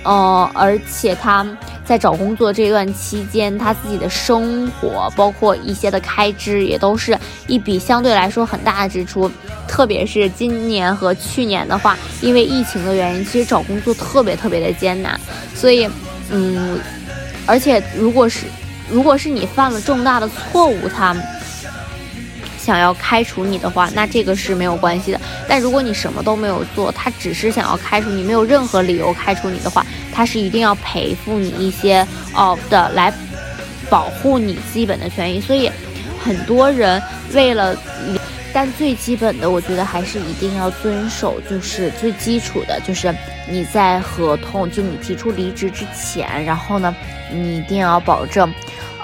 [0.03, 1.47] 呃，而且他
[1.85, 9.31] 在找工作这段期间，他自己的生活，包括一些的开支，也都是一笔相对来说很大的支出，
[9.69, 15.21] 特别是今年和去年的话，因为疫情的原因，其实找工作特别特别的艰难，
[15.55, 15.89] 所以，
[16.33, 16.81] 嗯。
[17.47, 18.47] 而且，如果是，
[18.91, 21.17] 如果是你犯了重大的错误，他
[22.59, 25.21] 想要开除你的话，那这个是没有关系的。
[25.49, 33.13] 但如果你什么都没有做，他只是想要开除你，没有任何理由开除你的话，他是一定要赔付你一些哦的来
[33.89, 35.41] 保护你基本的权益。
[35.41, 35.71] 所以，
[36.23, 37.01] 很多人
[37.33, 37.77] 为了。
[38.57, 43.15] 但最基本的，我觉得还是一定要遵守，就是最基础的，就是
[43.47, 46.97] 你在合同就你提出离职之前，然后呢，
[47.31, 48.51] 你一定要保证，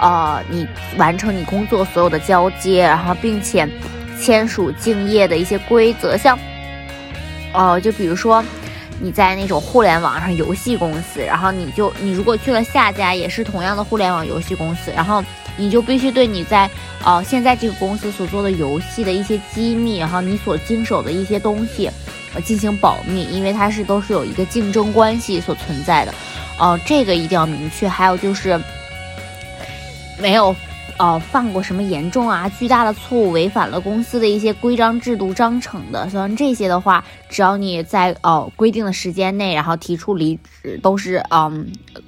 [0.00, 3.68] 呃，你完成你工作所有的交接，然后并且
[4.18, 6.38] 签署敬业的一些规则，像，
[7.52, 8.42] 哦，就比如说
[9.02, 15.22] 你在那种互联网上游戏公司，然后你就你如果去了下家，也是同样的互联网游戏公司，然后。
[15.56, 16.68] 你就必须对你在，
[17.04, 21.90] 呃，现在这个公司所做的游戏的一些机密，哈你所经手的一些东西，
[22.34, 26.14] 呃，进行保密，因为它是都是有一个竞争关系所存在的，
[26.58, 27.88] 呃，这个一定要明确。
[27.88, 28.60] 还有就是，
[30.18, 30.54] 没有。
[30.98, 41.66] 哦，犯过什么严重啊、巨大的错误，违反了公司的一些规章制度章程的，像这些的话，只要你在哦规定的时间内，然后提出离职，都是嗯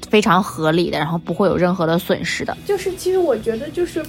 [0.09, 2.57] 非常合理的，然后不会有任何的损失的。
[2.67, 4.05] 就是其实我觉得，就是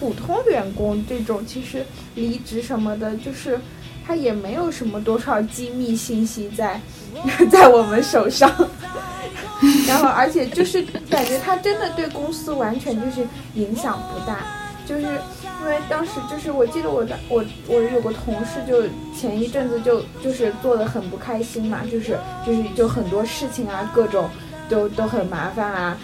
[0.00, 3.60] 普通员工这种，其实离职什么的，就是
[4.06, 6.80] 他也没有什么多少机密信息在
[7.50, 8.50] 在我们手上。
[9.88, 14.40] 然后，而且就是感觉他真的对公司完全就是影响不大，
[14.86, 18.82] 就是因为当时就是我记得我的我我有个同事就
[19.18, 24.28] 前一阵子就就是做的很不开心嘛，就是就是就很多事情啊各种
[24.68, 25.96] 都都很麻烦啊，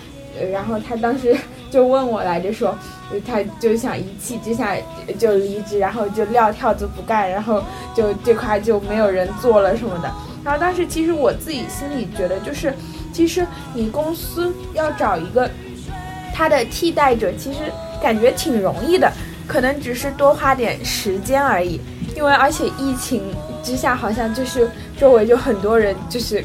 [0.52, 1.36] 然后他当时
[1.70, 2.74] 就问我来着说，
[3.26, 4.76] 他就想一气之下
[5.18, 7.62] 就离职，然后就撂挑子不干，然后
[7.94, 10.10] 就这块就没有人做了什么的。
[10.44, 12.74] 然后当时其实我自己心里觉得就是。
[13.14, 15.46] 其实你公司要找一个
[16.34, 17.58] 他的替代者，其实
[18.02, 19.12] 感觉挺容易的，
[19.46, 21.78] 可能只是多花点时间而已。
[22.16, 23.22] 因为而且疫情
[23.62, 24.66] 之下，好像就是
[24.96, 26.42] 周围就很多人就是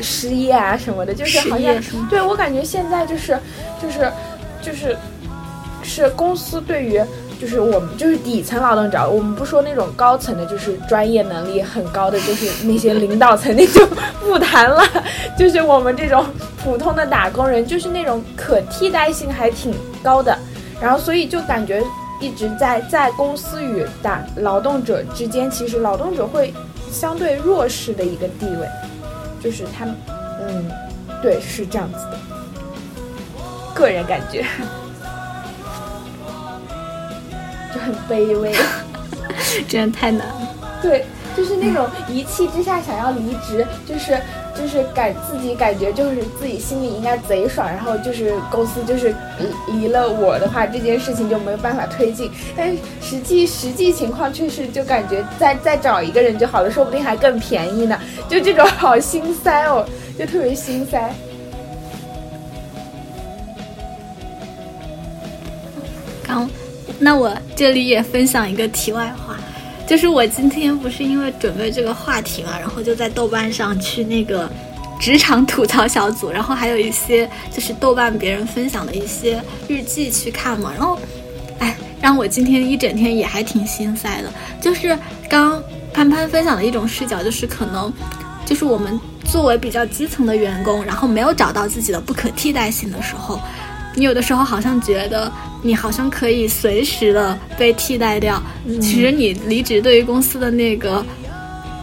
[0.00, 1.74] 失业啊什么的，就是好像
[2.08, 3.38] 对我感觉现在就是
[3.82, 4.12] 就是
[4.62, 4.96] 就是
[5.82, 7.02] 是公司对于。
[7.40, 13.84] 就是我们就是底层劳动者，我们不说那种高层的，就是专业能力很高的，就是那些领导层那就
[14.20, 14.82] 不谈了。
[15.36, 16.24] 就是我们这种
[16.62, 20.38] 普通的打工人，就是那种可替代性还挺高的。
[20.80, 21.82] 然后所以就感觉
[22.20, 26.54] 一直在在公司与打劳动者之间，其实劳动者会
[26.90, 28.66] 相对弱势的一个地位。
[29.44, 29.84] 就是他，
[30.40, 30.64] 嗯，
[31.22, 32.18] 对，是这样子的，
[33.74, 34.42] 个人感觉。
[37.74, 38.54] 就很卑微，
[39.68, 40.48] 真的太难了。
[40.80, 41.04] 对，
[41.36, 44.18] 就是那种一气之下想要离职，就是
[44.56, 49.14] 就是感自己感觉就是自己心里应该贼爽，然后就是公司就是
[49.68, 52.30] 离了我的话，这件事情就没有办法推进。
[52.56, 57.98] 但实际实际情况却是就感觉再再找一个人就好了，说不定还更便宜呢。
[58.28, 59.84] 就这种好心塞哦，
[60.18, 61.12] 就特别心塞。
[66.22, 66.48] 刚。
[67.00, 69.23] 那我这里也分享一个题外话，
[69.86, 74.50] 就是我今天不是因为准备这个话题嘛，然后就在豆瓣上去那个
[74.98, 80.98] 职场吐槽小组，然后还有一些就是豆瓣别人分享的一些日记去看嘛，然后，
[81.58, 84.32] 哎，让我今天一整天也还挺心塞的。
[84.60, 87.92] 就是刚潘潘分享的一种视角，就是可能
[88.46, 93.38] 就是我们作为比较基层的员工，然后没有找到自己的不可替代性的时候。
[93.94, 95.30] 你有的时候好像觉得
[95.62, 98.42] 你好像可以随时的被替代掉，
[98.80, 101.04] 其实你离职对于公司的那个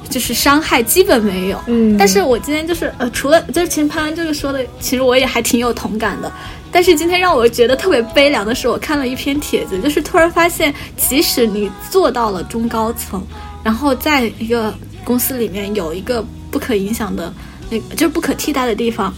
[0.09, 1.59] 就是伤害基本没有。
[1.67, 6.31] 嗯，但是我今天就是呃，除了就是其实潘安这个说的，其实我也还挺有同感的。
[6.73, 13.21] 但是今天让我觉得特别悲凉的是，我看了一篇帖子，就是突然发现，即使你做到了中高层，
[13.63, 17.33] 然后在一个公司里面有一个不可影响的
[17.69, 19.13] 那，就是不可替代的地方。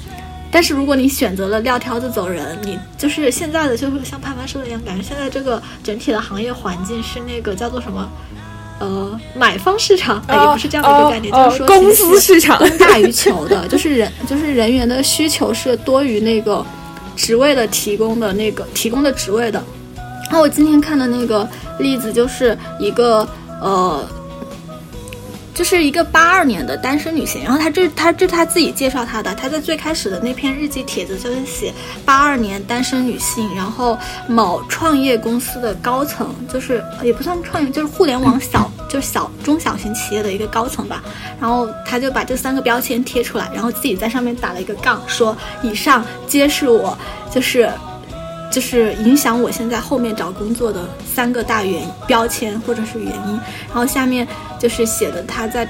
[0.54, 8.08] 但是如果你选择了撂挑子走人，你就是现在的就是像潘潘说的一样，感觉现在这个整体的行业环境是那个叫做什么？
[8.80, 16.64] 呃，买方市场，哎，也不是这样的一个概念，就是说公司市场供 大于求的，就是人就是人员的需求是多于那个
[17.16, 19.64] 职位的提供的那个提供的职位的。
[19.96, 21.48] 然后我今天看的那个
[21.80, 23.28] 例子就是一个
[23.60, 24.08] 呃。
[25.54, 31.72] 就是一个八二年的单身女性，然后她这她这她自己介绍她的，她在最开始的那篇日记帖子就是写
[32.04, 41.04] 八二年单身女性，然后某创业公司的高层，就是也不算创业，就是互联网小就是小中小型企业的一个高层吧，
[41.40, 46.98] 然后她就把这三个标签贴出来，然后自己在上面打了一个杠，说以上皆是我
[47.32, 47.70] 就是。
[48.52, 53.40] 就是影响我现在后面找工作的三个大原标签或者是原因，
[53.70, 54.28] 然后下面
[54.64, 55.68] 就是写的他在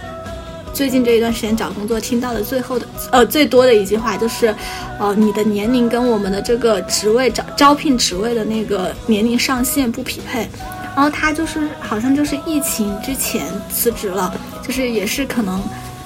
[0.72, 4.54] 最近这一段时间找工作听到的最后的呃最多的一句话就是，
[5.00, 10.48] 呃你的年龄跟我们的这个职位招招聘职位的那个年龄上限不匹配，
[10.96, 14.32] 然后他就是好像就是疫情之前辞职了，
[14.66, 15.60] 就是也是可能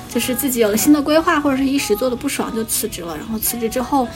[0.10, 4.08] 就是自己有了新的规划或者是一时做的不爽就辞职了，然后辞职之后。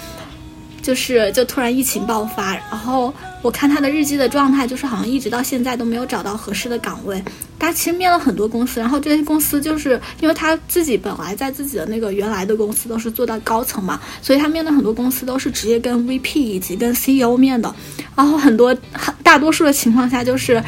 [0.83, 7.21] 就是就突然疫情爆发，然后我看他的日记的状态，就是好像一直到现在都没有找到合适的岗位。
[7.57, 17.73] 他其实面了很多公司，然后这些公司就是因为他自己本来在自己的那个原来的公司都是做到高层嘛，所以他面的很多公司都是直接跟 VP 以及跟 CEO 面的。
[18.15, 18.75] 然后很多
[19.23, 20.63] 大多数的情况下就是，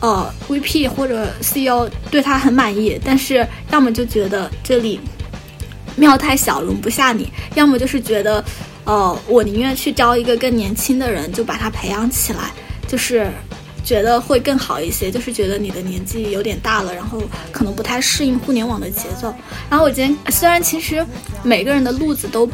[0.00, 5.00] 呃，VP 或者 CEO 对他很满意，但是要么就觉得这里
[5.96, 8.44] 庙太小容不下你，要么就是觉得。
[8.88, 12.50] 呃，我宁愿去招一个更年轻的人，就把他培养起来，
[12.86, 13.30] 就是
[13.84, 15.10] 觉得会更好一些。
[15.10, 17.20] 就是觉得你的年纪有点大了，然后
[17.52, 19.32] 可能不太适应互联网的节奏。
[19.68, 21.04] 然后我今天虽然其实
[21.42, 22.50] 每个人的路子都。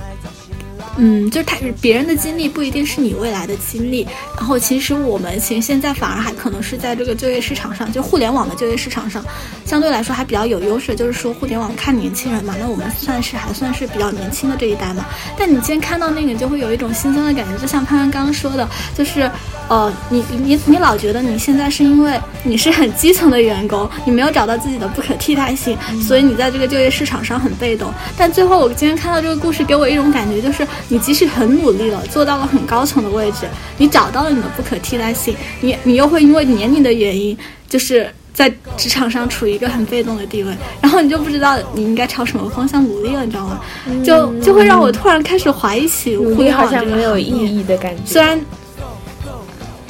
[0.96, 9.24] 嗯，就是他别人的经历不一定是你未来的经历，然后其实我们其实现在反而还可能是在这个就业市场上，就互联网的就业市场上，
[9.64, 10.94] 相对来说还比较有优势。
[10.94, 15.04] 就是说互联网看年轻人嘛，那我们算是还算是比较年轻的这一代嘛。
[15.36, 19.30] 但你今天看到那个，就会有一种心酸的感觉，就像潘潘刚刚说的，就是。
[19.66, 25.74] 呃，你你你老觉得你现在是因为你是很基层的员工，你没有找到自己的不可替代性，
[26.06, 27.90] 所以你在这个就业市场上很被动。
[28.14, 33.46] 但最后我今天看到这个故事，给我一种感觉，就是你即使很努力了，做到了很高层的位置，
[33.78, 37.36] 你找到了你的不可替代性，你你又会因为年龄的原因，
[37.68, 43.60] 就是在职场上处于一个很被动的地位，然后你就不知道你应该朝什么方向努力了，你知道吗？
[44.04, 48.02] 就就会让我突然开始怀疑起互联网这个没有意义的感觉。
[48.04, 48.40] 虽然。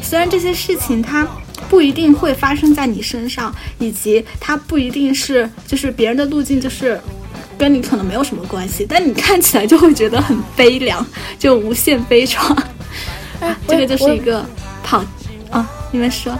[0.06, 1.26] 虽然这些事情它
[1.66, 7.00] 不一定会发生在你身上，以及它不一定是就是别人的路径就是
[7.58, 11.04] 跟你可能没有什么关系，但你看起来就会觉得很悲凉，
[11.38, 12.56] 就无限悲怆。
[13.66, 14.44] 这个就是一个
[14.82, 15.04] 跑
[15.50, 16.38] 啊，你们说。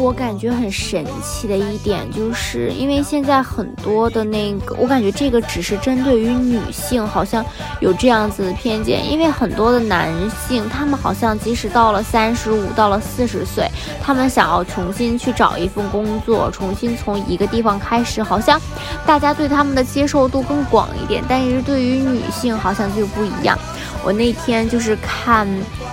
[0.00, 7.44] 我感觉很神奇的一点，就是因为现在很多的那个，我感觉这个只是针对于女性，好像
[7.80, 9.06] 有这样子的偏见。
[9.10, 13.68] 因为很多的男性，他们好像即使到了三十五，到了四十岁，
[14.02, 18.58] 他们想要重新去找一份工作，重新从一个地方开始，好像
[19.04, 21.22] 大家对他们的接受度更广一点。
[21.28, 23.58] 但是对于女性，好像就不一样。
[24.02, 25.46] 我那天就是看，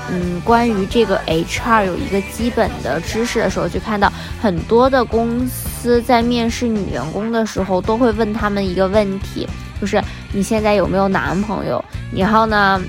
[0.09, 9.45] 嗯，关于这个 HR 有一个基本的知识的时候，就看到很多的公司在面试女员工的时候，都会问他们一个问题，
[9.81, 11.83] 就是你现在有没有男朋友？
[12.15, 12.81] 然后呢，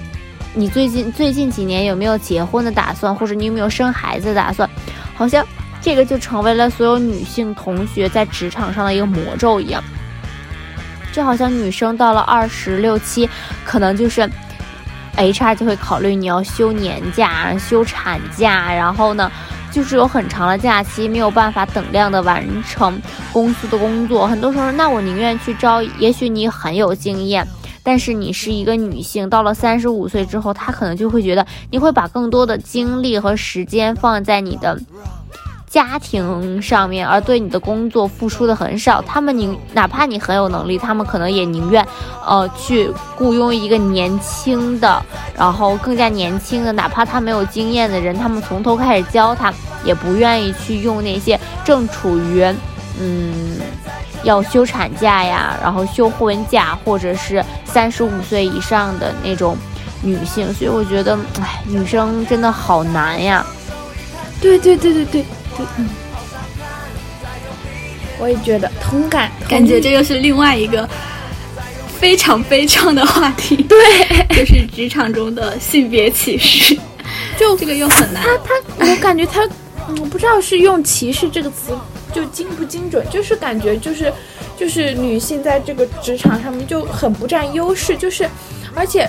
[0.54, 4.70] 你最近最近几年有没有结婚的打算，或者你有没有生孩子的打算？
[5.16, 5.44] 好像
[5.81, 9.83] 这个就成为了所有女性同学在职场上的一个魔咒一样，
[11.12, 13.28] 就好像女生到了二十六七，
[13.64, 14.31] 可能就是。
[15.18, 19.31] HR 就会考虑你要休年假、休产假，然后呢，
[19.72, 23.00] 就是有很长的假期，没有办法等量的完成
[23.33, 24.26] 公司的工作。
[24.26, 27.46] 很多时候，那我宁愿去招，也许你很有经验，
[27.83, 34.78] 但是你是一个女性，到了三十五岁之后，他可能就会觉得你会把更多的精力和时间放在你的。
[35.68, 39.02] 家庭上面，而对你的工作付出的很少。
[39.02, 41.86] 他们宁哪怕你很有能力，他们可能也宁愿，
[42.26, 45.01] 呃，去雇佣一个年轻的，
[45.36, 49.53] 然后更加年轻的，哪怕他没有经验的人，他们从头开始教他，
[49.84, 52.43] 也不愿意去用那些正处于，
[52.99, 53.61] 嗯，
[54.22, 59.55] 要休产假呀，然后休婚假，或者是三十五岁以上的那种
[60.03, 60.53] 女性。
[60.55, 63.45] 所以我觉得，哎，女生真的好难呀。
[64.40, 65.24] 对对对对对。
[65.78, 65.88] 嗯，
[68.18, 70.88] 我也觉得同感，感觉这又是另外一个
[72.00, 73.78] 非常悲伤的话题， 对，
[74.36, 76.78] 就是职场中的性别歧视，
[77.38, 78.22] 就这个又很难。
[78.22, 79.44] 他他，我感觉他，
[79.88, 81.76] 嗯我不知道是用歧视这个词
[82.12, 84.12] 就精不精准，就是感觉就是
[84.56, 88.28] 就是女性在这个职场上面就很不占优势，就是
[88.74, 89.09] 而且。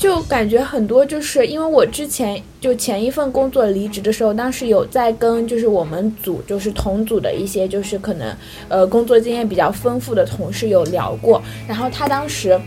[0.00, 8.34] 就感觉很多，就是因为我之前就前一份工作离职的时候，当时有在跟就是我们组就是同组的一些就是可能
[8.70, 12.58] 呃工作经验比较丰富的同事有聊过，然后他当时。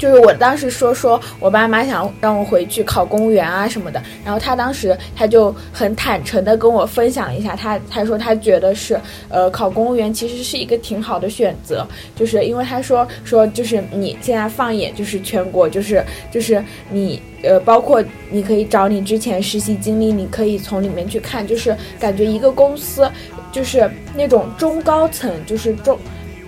[0.00, 8.98] 就是我当时说说我爸妈想让我回去考公务员啊什么的，然后他当时他就很坦诚的跟我分享一下，他他说他觉得是
[9.28, 11.86] 呃考公务员其实是一个挺好的选择，
[12.16, 23.06] 就是因为他说说就是你现在放眼就是全国就是就是你呃包括你可以找你之前实习经历，你可以从里面去看，就是感觉一个公司
[23.52, 23.86] 就是
[24.16, 25.98] 那种中高层就是中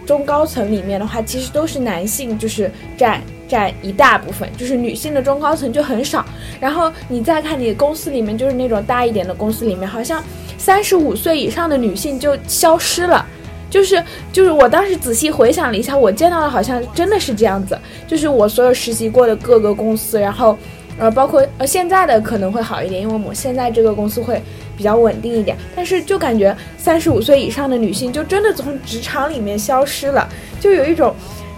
[0.06, 3.22] 中高层里面的话，其实都是男性就是占。
[3.52, 6.24] 占一大部分，就是女性的中高层就很少。
[6.58, 10.24] 然后你再看你公司里面，就是那种大一点的公司里面，好像
[10.56, 13.26] 三十五岁以上的女性就消失了。
[13.68, 17.78] 就是就是我当时仔细回想了一下，我见到的好像真的是这样子。
[18.06, 20.56] 就是我所有实习过的各个公司，然后
[20.98, 24.40] 呃包括呃现在的可能会好一点，因为我们现在这个公司会
[24.78, 25.54] 比较稳定一点。
[25.76, 30.26] 但是就感觉三十五岁以上的女性就真的从职场里面消失了，
[30.58, 31.14] 就有一种，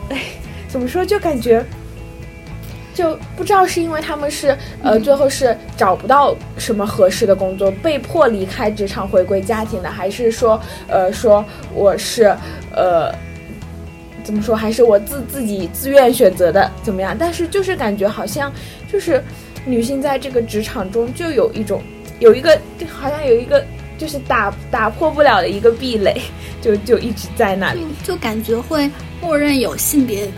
[0.09, 0.21] 哎，
[0.67, 1.65] 怎么说，就感觉。
[2.95, 12.35] 就不知道是因为他们是呃最后是找不到什么合适的工作，被迫离开职场回归家庭的，还是说呃说我是
[12.73, 13.13] 呃
[14.23, 17.17] 怎么说，还是我自自己自愿选择的怎么样？
[17.19, 18.51] 但是就是感觉好像
[18.91, 19.23] 就是
[19.67, 21.83] 女性在这个职场中就有一种
[22.21, 22.57] 有一个
[22.89, 23.63] 好像有一个
[23.99, 26.21] 就是打打破不了的一个壁垒，
[26.63, 28.89] 就就一直在那里，就感觉会
[29.21, 30.29] 默认有性别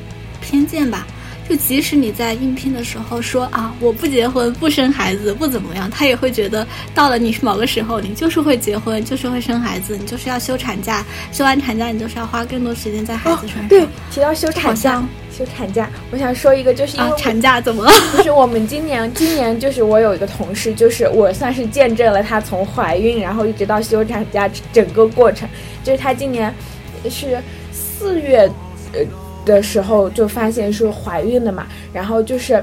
[0.41, 1.07] 偏见吧。
[1.49, 13.69] 就即使你在应聘的时候说啊，我不结婚不生孩子不怎么样，他也会觉得到了你某个时候，你就是会结婚，就是会生孩子，你就是要休产假，休完产假你就是要花更多时间在孩子身上。
[13.69, 17.93] 对，提到休产假，休产假，我想说一个，就是因为产假怎么了？
[18.19, 25.49] 就是我们今年，今年就是我有一个同事，就是我算是见证了她从怀孕，然后一直到休产假整个过程，
[25.85, 26.53] 就是她今年
[27.09, 27.41] 是
[27.71, 28.51] 四月，
[28.93, 29.01] 呃。
[29.47, 32.63] 的时候就发现是怀孕了嘛，然后就是，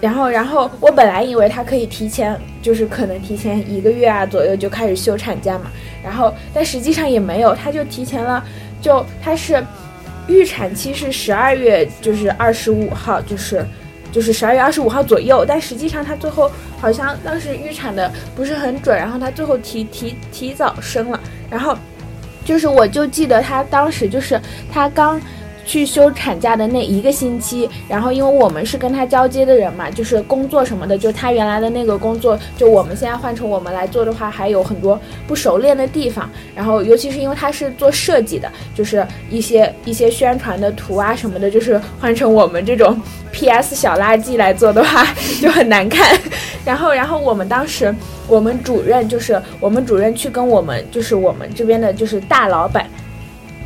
[0.00, 5.64] 然后然后我本来以为她可以提前，就是可能提前一个月啊左右就开始休产假嘛，
[6.02, 8.42] 然后但实际上也没有，她就提前了，
[8.80, 9.62] 就她是
[10.28, 13.66] 预产期是十二月就是二十五号，就是
[14.12, 16.48] 就是十二月二十五号左右，但实际上她最后
[16.80, 21.76] 好像当时预产的不是很准，然后她最后提提提早生了，然后
[22.44, 24.40] 就是我就记得她当时就是
[24.72, 25.20] 她刚。
[25.66, 36.30] 去休产假的那一个星期，然后因为我们是跟他交接的人嘛，就是工作什么的，就他原来的那个工作，就我们现在换成我们来做的话，还有很多不熟练的地方。
[36.54, 42.98] 然后尤其是因为他是做设计的，就是一些一些宣传的图啊什么的，就是换成我们这种
[43.32, 45.04] PS 小垃圾来做的话，
[45.42, 46.16] 就很难看。
[46.64, 47.94] 然后，然后我们当时
[48.28, 52.86] 我们主任就是我们主任去跟我们就是我们这边的就是大老板。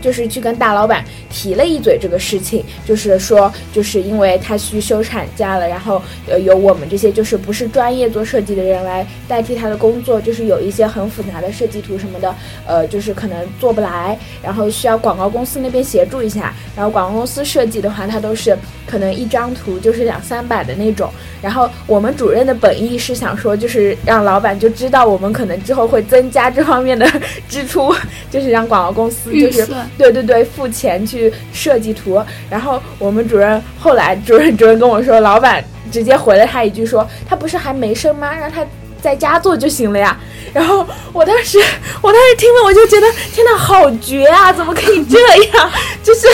[0.01, 12.35] 就是去跟大老板提了一嘴这个事情，就是说，就是因为他去休产假了，然后呃，由我们这些就是不是专业做设计的人来代替他的工作，就是有一些很复杂的设计图什么的，
[12.67, 16.55] 呃，就是可能做不来，然后需要广告公司那边协助一下。
[16.77, 21.11] 然后广告公司设计的话，它都是可能一张图就是两三百的那种。
[21.43, 27.07] 然后我们主任的本意是想说，就是让老板就知道我们可能之后会增加这方面的
[27.49, 27.95] 支出，
[28.31, 29.69] 就是让广告公司就是。
[29.99, 35.63] 对对对，付钱去设计图，然后我们主任后来主任主任跟我说，老板
[35.93, 38.35] 直接回了他一句说，他不是还没生吗？
[38.35, 38.65] 让他
[39.03, 40.19] 在家做就行了呀。
[40.53, 41.59] 然后我当时
[42.03, 44.53] 我当时听了我就觉得天呐，好绝啊！
[44.53, 45.19] 怎么可以这
[45.53, 45.71] 样？
[46.03, 46.27] 就是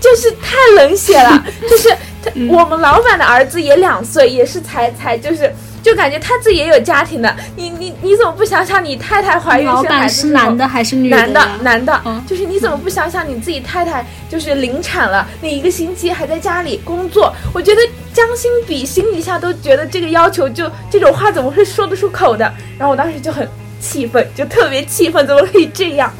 [0.00, 1.44] 就是太冷血了。
[1.68, 1.88] 就是
[2.22, 5.52] 他我们老板的儿子也两岁，也是才才就是。
[5.88, 11.16] 就感觉他自己也有家庭的，你你你怎么不想想你太太怀孕生孩子是男的还是女的？
[11.16, 17.34] 男的，男的，就是你怎么不想想你自己太太就是临产了那一个星期还在家里工作？
[17.54, 17.80] 我觉得
[18.12, 22.44] 将心比心一下都觉得这个要求就这种话怎么会说得出口的？
[22.76, 23.48] 然后我当时就很
[23.80, 26.12] 气愤，就特别气愤，怎么可以这样？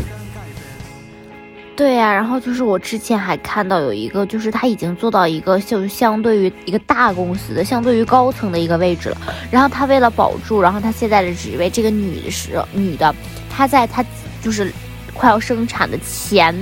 [1.79, 9.16] 对呀，然后就是我之前还看到有一个，就是他已经做到一个就相对于一个大公司的，相对于高层的一个位置了。
[9.49, 13.14] 然后他为了保住，然后他现在的职位，这个女的是女的，
[13.49, 14.05] 她在她
[14.43, 14.72] 就是
[15.14, 16.53] 快要生产的前，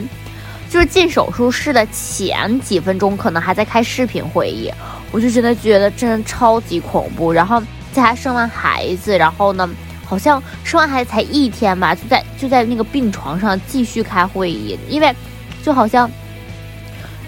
[0.69, 4.71] 就是进手术室的前几分钟可能还在开视频会议，
[5.12, 7.33] 我就真的觉得真的超级恐怖。
[7.33, 7.59] 然后
[7.91, 9.67] 在她生完孩子，然后呢，
[10.07, 15.14] 好像生完孩子才一天吧，就在就在那个病床上继续开会议，因为
[15.62, 16.11] 就好像。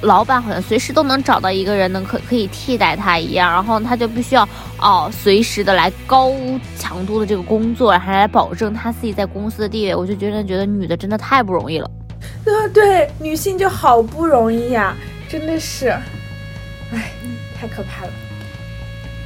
[0.02, 4.48] 老板好像随时都能找到一个人能可可以替代他一样，然后他就必须要
[4.78, 6.32] 哦随时的来高
[6.78, 9.94] 强度的这个工作，还来保证他自己在公司的地位。
[9.96, 11.90] 我就觉得觉得女的真的太不容易了。
[12.44, 14.96] 啊，对，女性就好不容易呀，
[15.28, 15.88] 真的是，
[16.92, 17.10] 哎，
[17.60, 18.12] 太可怕了。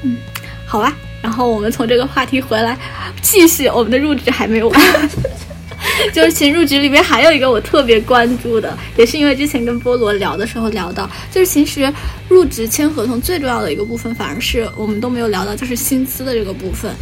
[0.05, 0.17] 嗯，
[0.65, 2.77] 好吧，然后我们从这个话题回来，
[3.23, 4.81] 继续我们的入职还没有完。
[6.13, 11.93] 就是其实入职里面还有一个我特别关注的，也是因为之前跟菠萝聊的时候聊到，就是其实
[12.29, 16.93] 入职签合同最重要的一个部分，反而是我们都没有聊到，就是薪资的这个部分。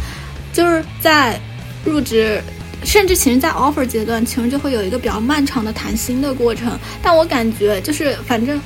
[0.51, 1.39] 就是在
[1.85, 2.41] 入职，
[2.83, 6.77] 甚至其实，在 offer 阶段，其实就会有一个比较漫长的谈薪的过程。
[7.03, 8.59] 但我感觉就是，反正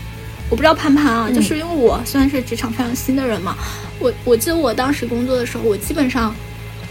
[0.50, 3.56] 我不知道潘潘啊，就是因为我虽然是职场非常新的人嘛，
[4.00, 6.34] 我我记得我当时工作的时候，我基本上。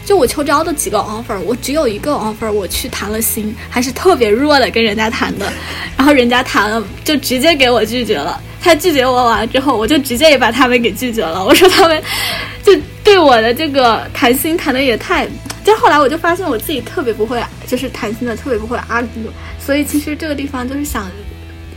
[0.07, 5.51] 就我秋招的几个 offer，我只有一个 offer，我去谈了心，还是特别弱的跟人家谈的，
[5.97, 8.39] 然后人家谈了就直接给我拒绝了。
[8.61, 11.43] 他拒绝我完了之后，我就直接也把他们给拒绝了。
[11.43, 12.03] 我说他们
[12.63, 12.71] 就
[13.03, 15.27] 对我的这个谈心谈的也太……
[15.65, 19.31] 就后来我就发现我自己特别不会，就是谈心的特别不会 argue。
[19.59, 21.11] 所以其实这个地方就是想，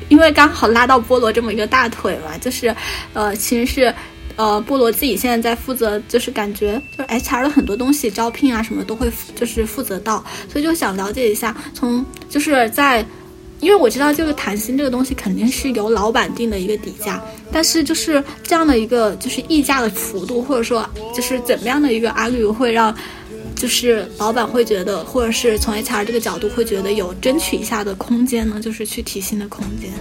[0.09, 2.75] 因为刚好拉到菠萝这么一个大腿嘛，就是
[3.13, 3.93] 呃，其实是。
[4.35, 13.03] 呃，菠萝自己现在在负责，就是感觉就是 HR 的很多东西，招聘啊什么都会就是负责到，所以就想了解一下，从就是在，
[13.61, 17.19] 因为我知道这个谈薪这个东西肯定是由老板定的一个底价，
[17.51, 22.95] 但是就是这样的一个就是溢价的幅度，或者说就是怎么样的一个 argue 会让
[23.57, 28.59] 就是老板会觉得，或者是从 HR 这个角度会觉得有争取一下的空间呢？
[28.61, 29.91] 就是去提薪的空间。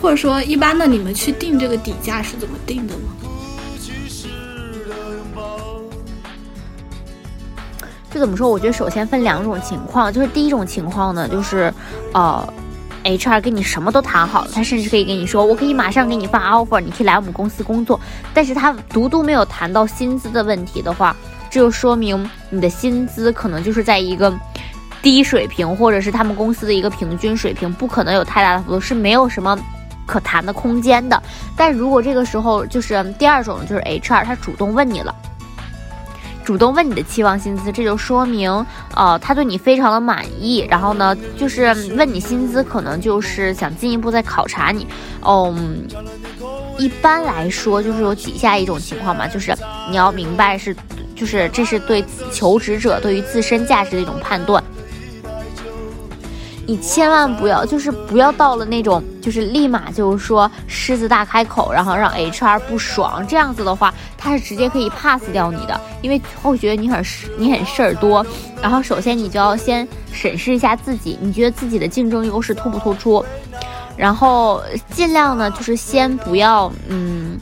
[0.00, 3.02] 或者说，一般的你们去定这个底价是怎么定的呢？
[8.12, 8.48] 就怎么说？
[8.48, 11.72] 我觉得首先分两种情况，就是第一种情况呢，就是
[12.12, 12.46] 呃
[13.04, 18.00] ，HR 跟你什么都谈好了，他甚至可以跟你说，我可以马上给你发 offer，你可以来我们公司工作。
[18.34, 21.16] 但是他独独没有谈到薪资的问题的话，
[21.52, 24.32] 这就说明你的薪资可能就是在一个
[25.02, 29.58] 低水平，或者是他们公司的一个平均水平，不可能有太大的幅度，是没有什么。
[30.04, 31.22] 可谈的空间的，
[31.56, 35.14] 但如果这个时候就是第二种，就是 HR 他主动问你了，
[36.44, 38.50] 主动问你的期望薪资，这就说明
[38.96, 44.86] 呃他对你非常的满意，然后呢就是问你薪资，可能就是想进一步再考察你。
[45.24, 45.86] 嗯，
[46.78, 49.54] 一般来说就是有以下一种情况嘛，就是
[49.88, 50.76] 你要明白是，
[51.22, 54.60] 就是这是对求职者对于自身价值的一种判断。
[56.66, 67.00] 你千万不要，就是不要到了那种，就是立马就是说狮子大开口，然后让 HR 不爽，这样子的话，他是直接可以 pass 掉你的，因为会觉得你很，
[67.38, 68.26] 你很事儿多。
[68.60, 73.24] 然后首先你就要先审视一下自己，你觉得自己的竞争优势突不突出，
[73.96, 74.60] 然后
[74.90, 77.38] 尽量呢就是先不要，嗯。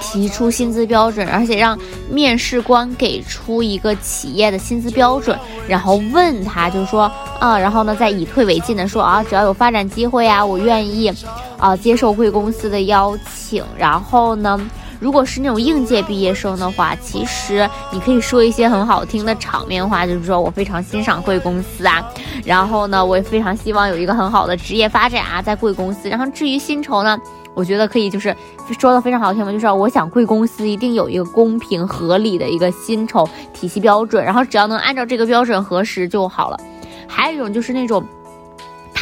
[0.00, 1.78] 提出薪资标准，而且让
[2.08, 5.38] 面试官给出一个企业的薪资标准，
[5.68, 11.12] 然后问他，就是说，啊，然后呢，再以退为进的说，啊，只要有发展机会呀，我愿意，
[11.58, 13.64] 啊，接受贵公司的邀请。
[13.76, 14.58] 然后呢，
[14.98, 22.04] 如果是那种应届毕业生的话，其实你可以说一些很好听的场面话，就是说我非常欣赏贵公司啊，
[22.44, 26.08] 然后呢，我也非常希望有一个很好的职业发展啊，在贵公司。
[26.08, 27.18] 然后至于薪酬呢？
[27.54, 28.34] 我觉得可以，就是
[28.78, 36.58] 说的非常好听嘛，就是我想贵公司一定有一个公平合理的一个薪酬体系标准，然后只要能按照这个标准核实就好了。
[37.06, 38.04] 还有一种就是那种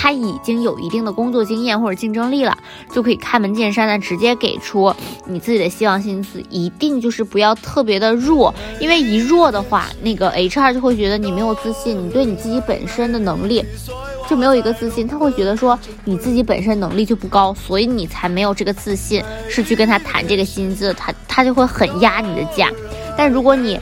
[0.01, 2.57] 他已经有一定的工作经验或者竞争力了，
[2.92, 4.94] 就可以开门见山的直接给出
[5.26, 13.64] 你自己的希望薪资，一定就是不要特别的弱，因为一弱的话，那个 HR 就会觉得你没有自信，你对你自己本身的能力。
[14.28, 22.70] 就没有一个自信，他会觉得说你自己本身能力就不高，所以你才没有这个自信，是去跟他谈这个薪资，他他就会很压你的价。
[23.16, 23.80] 但如果你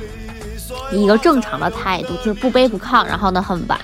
[0.93, 3.77] 以一个正常的态度，就是不卑不亢，然后呢很晚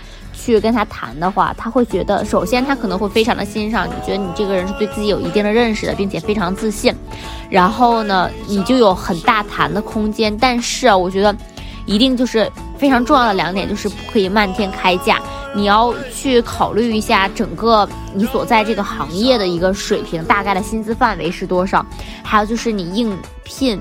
[0.45, 6.93] 去跟他谈的话，他会觉得，首先他可能会非常的欣赏你，觉得你这个人是对自己有一定的认识的，并且非常自信，
[7.49, 10.37] 然后呢你就有很大谈的空间。
[10.37, 11.35] 但是啊，我觉得
[11.87, 15.21] 一定就是非常重要的两点，就是不可以漫天开价。
[15.55, 21.85] 你要去考虑一下整个你所在这个行业的一个水平，大概的薪资范围是多少？
[22.23, 23.79] 还有就是你应聘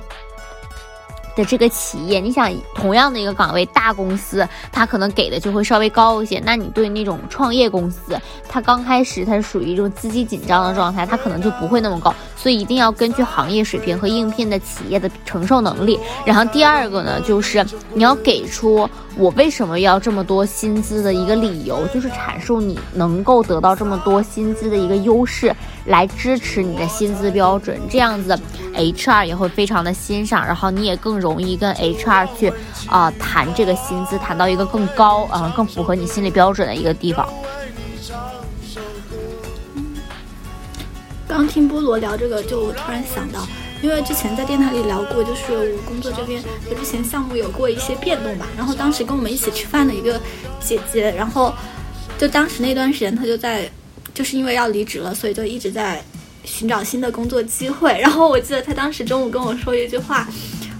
[1.35, 6.41] 的这个企业，你想同样的一个岗位，大公司它可能给的就会稍微高一些。
[6.45, 12.13] 那你对那种创业公司，它刚开始它是属于一种资金紧张的状态，它可能就不会那么高。
[12.35, 15.99] 所以一定要根据行业水平和应聘的企业的承受能力。
[16.25, 17.63] 然后第二个呢，就是
[17.93, 25.53] 你要给出我为什么要这么多薪资的一个理由，就是阐述你能够得到这么多薪资的一个优势，
[25.85, 27.79] 来支持你的薪资标准。
[27.89, 28.37] 这样子
[28.73, 32.53] ，HR 也会非常的欣赏，然后你也更容易跟 HR 去
[32.87, 37.27] 啊谈这个薪资，谈到一个更高啊更符合你心理标准的一个地方。
[41.27, 43.47] 刚听菠萝聊这个，就突然想到，
[43.81, 48.47] 因为之前在电台里聊过，就是我工作这边就之前项目有过一些变动吧。
[48.55, 50.21] 然后当时跟我们一起吃饭的一个
[50.59, 51.53] 姐姐，然后
[52.17, 53.69] 就当时那段时间她就在，
[54.13, 55.99] 就是因为要离职了，所以就一直在
[56.43, 57.97] 寻找新的工作机会。
[57.99, 60.27] 然后我记得她当时中午跟我说一句话，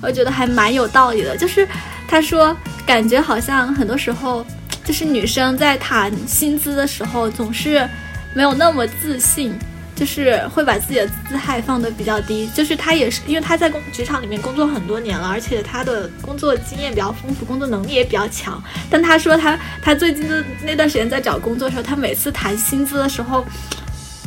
[0.01, 1.67] 我觉得还蛮有道理的，就是
[2.07, 4.45] 她说感觉好像很多时候，
[4.85, 7.89] 就是女生在谈薪资的时候总是
[8.35, 9.57] 没有那么自信。
[10.01, 18.59] 就是会把自己的姿态放得比较低，就是他也是因为他在工职场里面工作很多年了，而且他的工作经验比较丰富，工作能力也比较强。
[18.89, 23.45] 但他说他他最近的那段时间在找工作的时候，他每次谈薪资的时候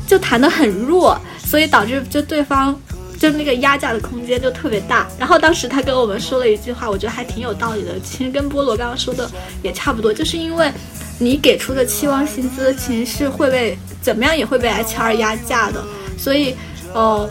[0.06, 2.80] 就谈得很弱，所以导致就对方
[3.18, 5.08] 就那个压价的空间就特别大。
[5.18, 9.28] 然后当时他跟我们说了一句话，我觉得还挺有道理的，其实跟菠萝刚刚说的
[9.60, 10.72] 也差不多，就是因为。
[11.18, 15.82] 你给出的期望薪资其实是会被怎么样也会被 HR 压价的，
[16.18, 16.54] 所以，
[16.92, 17.30] 呃，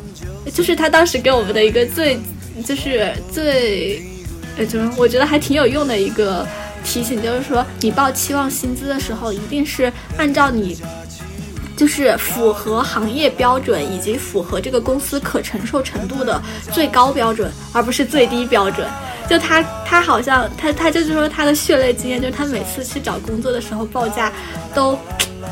[0.53, 2.17] 就是他当时给我们的一个最，
[2.65, 4.01] 就是最，
[4.57, 6.47] 呃，怎么我觉得还挺有用的一个
[6.83, 10.77] 提醒，就是说你报期望薪资的时候，一定是按照你，
[11.75, 18.87] 就是符合行业标准以及符合这个公司可承受程度的最高标准，而不是最低标准。
[19.29, 24.31] 就他，他好像他他就是说他的血泪经验，就是他每次去找工作的时候报价，
[24.75, 24.99] 都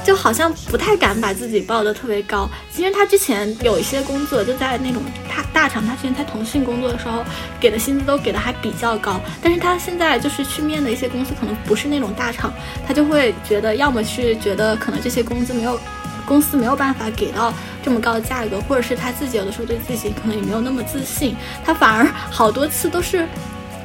[0.04, 2.50] 就好像不太敢把自己报的特别高。
[2.72, 7.24] 其实他之前有一些工作就在那种大大厂，他之前在腾讯工作的时候
[7.62, 9.22] 给的薪资都给的还比较高。
[9.42, 12.54] 但是他现在就是去面的一些公司，可能不是那种大厂，
[12.86, 15.80] 他就会觉得要么去觉得可能这些工资没有。
[16.26, 17.54] 公司没有办法给到
[17.84, 23.28] 这么高的价格，或者是他自己有的时候对自己可能也没有那么自信，他反而好多次都是。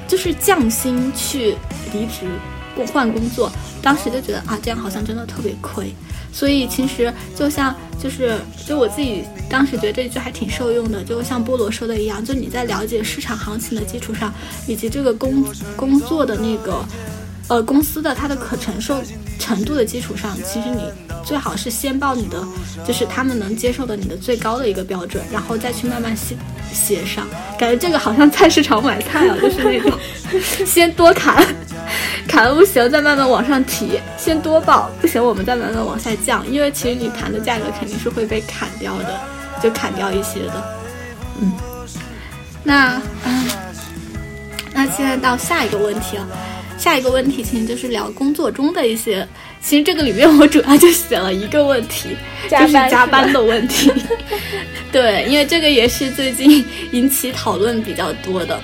[0.08, 1.56] 就是降薪去
[1.92, 2.28] 离职，
[2.92, 3.50] 换工作，
[3.82, 5.92] 当时就觉得啊，这样好像真的特别亏。
[6.32, 14.32] 所以其实就像就是就我自己当时觉得这句还挺受用的，就像菠萝说的一样，就你在了解市场行情的基础上，
[14.68, 16.84] 以及这个工工作的那个
[17.48, 19.02] 呃公司的它的可承受
[19.38, 20.90] 程度的基础上，其实你。
[21.24, 22.40] 最好是先报你的，
[22.86, 26.36] 就是他们能接受的你的最高的一个标准，然后再去慢慢协
[26.72, 27.26] 协商。
[27.58, 29.90] 感觉这个好像菜市场买菜啊，就是那种
[30.64, 31.44] 先多砍，
[32.28, 36.46] 砍了不行再慢慢往上提，先多报不行我们再慢慢往下降。
[36.48, 39.20] 因为其实你谈的价格肯定是会被砍掉的，
[39.60, 40.78] 就砍掉一些的。
[41.40, 41.52] 嗯，
[42.62, 43.48] 那嗯
[44.72, 46.28] 那现在到下一个问题了，
[46.78, 49.26] 下一个问题其实就是聊工作中的一些。
[49.60, 52.10] 其实这个里面我主要就写了一个问题，
[52.48, 53.92] 就是加班的问题。
[54.92, 58.60] 对，因为这个也是最近引起讨论比较多的。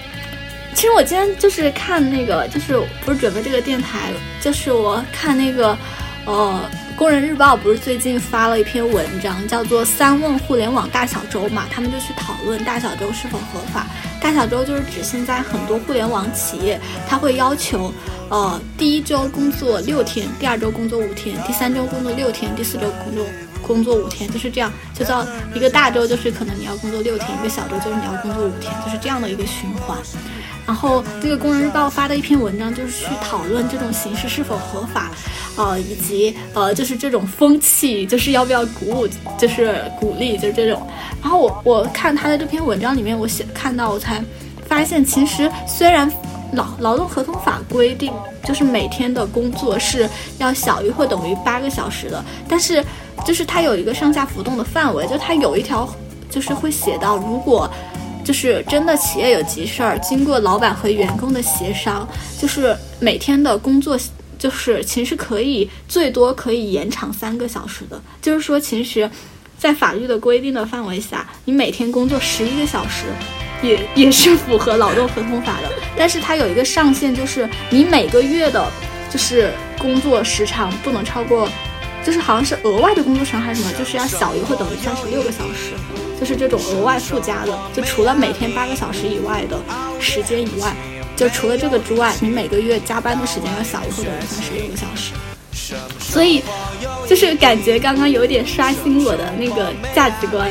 [0.74, 4.10] 其实我今天就是看那个，就是不是准备这个电台，
[4.40, 5.76] 就是我看那个，
[6.24, 13.86] 呃，《工人日报》不是最近发了一篇文章，叫做《三问互联网大小周》嘛，他们就去讨论大小周是否合法。
[14.22, 17.92] 大小周就是指现在很多互联网企业，他会要求。
[18.30, 23.26] 呃，第一周工作六天，第二周工作五天，第三周工作六天，第四周工作
[23.66, 29.98] 工作五天，就是这样，就叫一个大周，就是可能你要工作六天，一个小周就是你要工作五天，就是这样的一个循环。
[30.66, 35.10] 然后这个工人日报发的一篇文章，就是去讨论这种形式是否合法，
[35.56, 39.08] 呃，以及呃，就是这种风气，就是要不要鼓舞，
[39.38, 40.86] 就是鼓励，就是这种。
[41.20, 44.22] 然后我我看他的这篇文章里面，我写看到我才
[44.66, 46.10] 发现，其实虽然。
[46.54, 48.12] 劳劳动合同法规定，
[48.44, 50.06] 就是每天的工作是
[50.36, 52.84] 要小于或等于八个小时的，但是
[53.24, 55.88] 就是它有一个上下浮动的范围，就它有一条
[56.28, 57.66] 就是会写到，如果
[58.24, 62.08] 就是真的企业有急事儿，经过老板和员工的协商，
[62.40, 63.98] 就是每天的工作
[64.38, 69.10] 就是其实可以最多可以延长三个小时的，就是说其实，
[69.58, 73.06] 在法律的规定的范围下，你每天工作十一个小时。
[73.62, 78.68] 也也是符合劳动合同法的，但是它有一个上限，就是你每个月的，
[79.08, 81.48] 就是工作时长不能超过
[82.04, 85.72] 就是好像是额外的工作时还是什么，就是要小于或等于三十六个小时，
[86.18, 89.56] 就是这种额外附加的，就除了每天八个小时以外的
[90.00, 90.74] 时间以外，
[91.16, 95.12] 就除了这个之外，你每个月加班的时间要小于或等于三十六个小时。
[96.00, 96.42] 所以，
[97.08, 100.50] 就是感觉刚刚有点刷新我的那个价值观，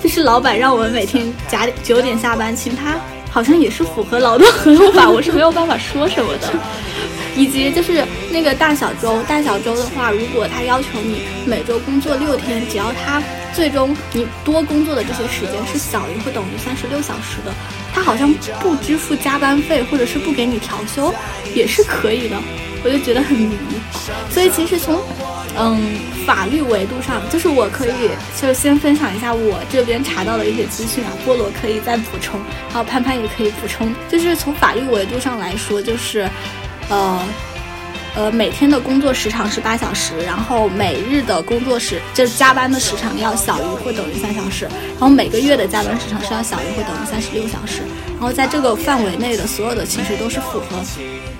[0.00, 2.96] 就是老板让我们每天加九点下班，其实他
[3.30, 6.52] 好像也是符合劳动合同法，我是没有办法说什么的。
[7.36, 13.22] 以及就是那个大小周，大小周的话，如果他要求你每周工作六天，只要他
[13.54, 17.52] 最终你多工作的这些时间是小于或等于三十六小时的，
[17.94, 21.14] 他好像不支付加班费或者是不给你调休，
[21.54, 22.36] 也是可以的。
[22.84, 23.56] 我就觉得很迷，
[24.30, 25.02] 所以其实从，
[25.58, 28.10] 嗯，法律维度上，就是我可以
[28.40, 32.38] 就先分享一下我这边查到的一些资讯啊，菠萝可以再补充，
[32.70, 33.92] 还有潘潘也可以补充。
[34.08, 36.28] 就是从法律维度上来说，就是，
[36.88, 37.20] 呃，
[38.14, 47.82] 呃，每天的工作时长是八小时，然后每日的工作时就是加班的时长要小于或等于三小时，然后每个月的加班时长是要小于或等于三十六小时，
[48.12, 50.82] 然后在这个范围内的所有的情绪都是符合。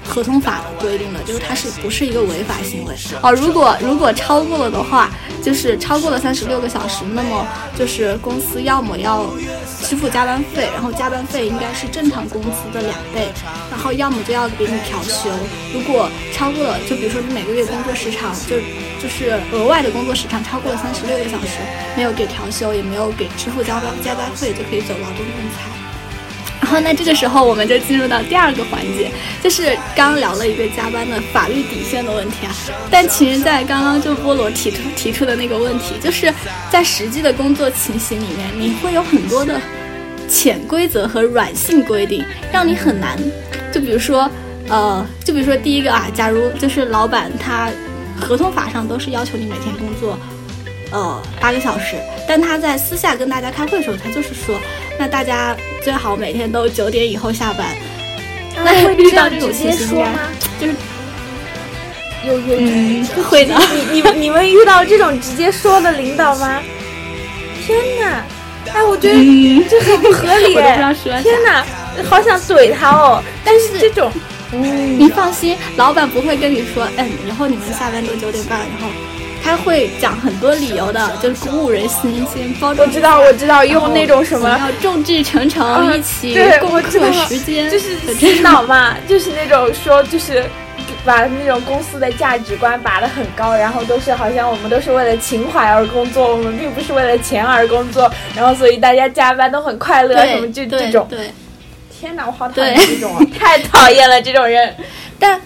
[0.07, 3.33] 合同法的规定的，就是它是不是一个违法行为哦？
[3.33, 5.11] 如果如果超过了的话，
[5.43, 7.47] 就是超过了三十六个小时，那么
[7.79, 9.27] 就是公司要么要
[9.83, 13.29] 支付加班费，然后加班费应该是正常工资的两倍，
[13.71, 15.29] 然后要么就要给你调休。
[15.75, 18.57] 如果超过了，就比如说你每个月工作时长就
[19.03, 21.59] 就是额外的工作时长超过了三十六个小时，
[21.97, 25.86] 没有给调休，也没有给支付加班加班费，就可以走劳动仲裁。
[26.61, 29.11] 然后那这个时候我们就进入到第二个环节，
[29.43, 32.53] 就是刚聊了一个加班的法律底线的问题啊。
[32.91, 36.33] 但其实，在刚刚就菠萝提出提出的那个问题，就是
[36.71, 39.61] 在实际的工作情形里面，你会有很多的
[40.29, 43.17] 潜规则和软性规定，让你很难。
[43.73, 44.29] 就比如说，
[44.69, 47.71] 呃，就比如说第一个啊，假如就是老板他
[48.21, 50.19] 合同法上都是要求你每天工作。
[50.93, 51.97] 呃，八个小时，
[52.29, 54.55] 但他在私下跟大家开会的时候，他就是说，
[54.99, 57.67] 那大家最好每天都九点以后下班。
[58.57, 60.21] 那会遇到这种情说吗？
[60.59, 60.75] 就是
[62.27, 63.55] 有有嗯会的。
[63.93, 66.61] 你你你们遇到这种直接说的领导吗？
[67.67, 68.25] 天哪！
[68.73, 70.55] 哎，我觉得这很不合理。
[71.23, 71.65] 天哪，
[72.09, 73.23] 好想怼他哦！
[73.45, 74.11] 但是这种，
[74.53, 78.89] 嗯，你放心，老板不会跟你说，嗯，以后你们下班都九点半，然后。
[79.47, 82.85] 他会讲很多理由的，就是鼓舞人心，先包装。
[82.85, 90.43] 我知道，我知道，用那种什么要众志成城，一起共克时间，就是洗脑嘛，就是那种说，就是
[91.05, 101.07] 把那种公司的价值观拔得很高，然后都是好像我们都是为了情怀而工作，我们并不是为了钱而工作，然后所以大家加班都很快乐，什么就这种。
[101.09, 101.31] 对，
[101.97, 104.75] 天哪，我好讨厌这种，啊太讨厌了这种人，
[105.21, 105.41] 但。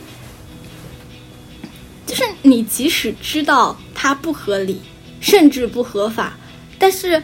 [2.11, 4.81] 就是你即使知道它不合理，
[5.21, 6.37] 甚至不合法，
[6.77, 7.23] 但是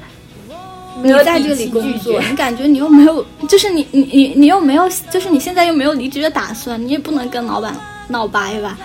[1.02, 7.76] 你在这里工作，你感觉你又没有，就是你你你你又没有，就是你现在又没有离职的打算，你也不能跟老板
[8.06, 8.78] 闹掰吧？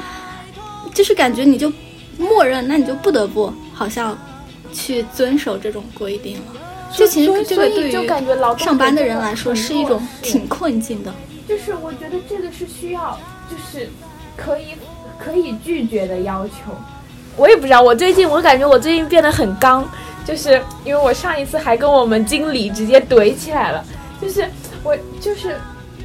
[0.91, 1.72] 就是感觉你就
[2.18, 4.18] 默认，那你就不得不好像
[4.74, 6.43] 去遵守这种规定了。
[6.91, 8.08] 就其实这个对于
[8.58, 11.14] 上班的人来说是一种挺困境的。
[11.47, 13.88] 就是我觉得这个是需要，就是
[14.36, 14.74] 可以。
[15.24, 16.74] 可以拒绝的要求，
[17.38, 17.82] 我也不知道。
[17.82, 19.88] 我最近我感觉我最近变得很刚，
[20.26, 23.86] 就是因为我上一次还跟我们经理直接怼起来了。
[24.19, 24.45] 就是
[24.84, 25.55] 我就是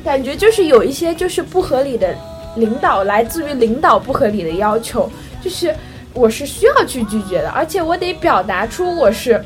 [0.05, 2.15] 感觉就是有一些就是不合理的
[2.57, 5.11] 领导来自于领导不合理的要求，
[5.43, 5.75] 就是
[6.13, 9.43] 我是需要去拒绝的，而且我得表达出我是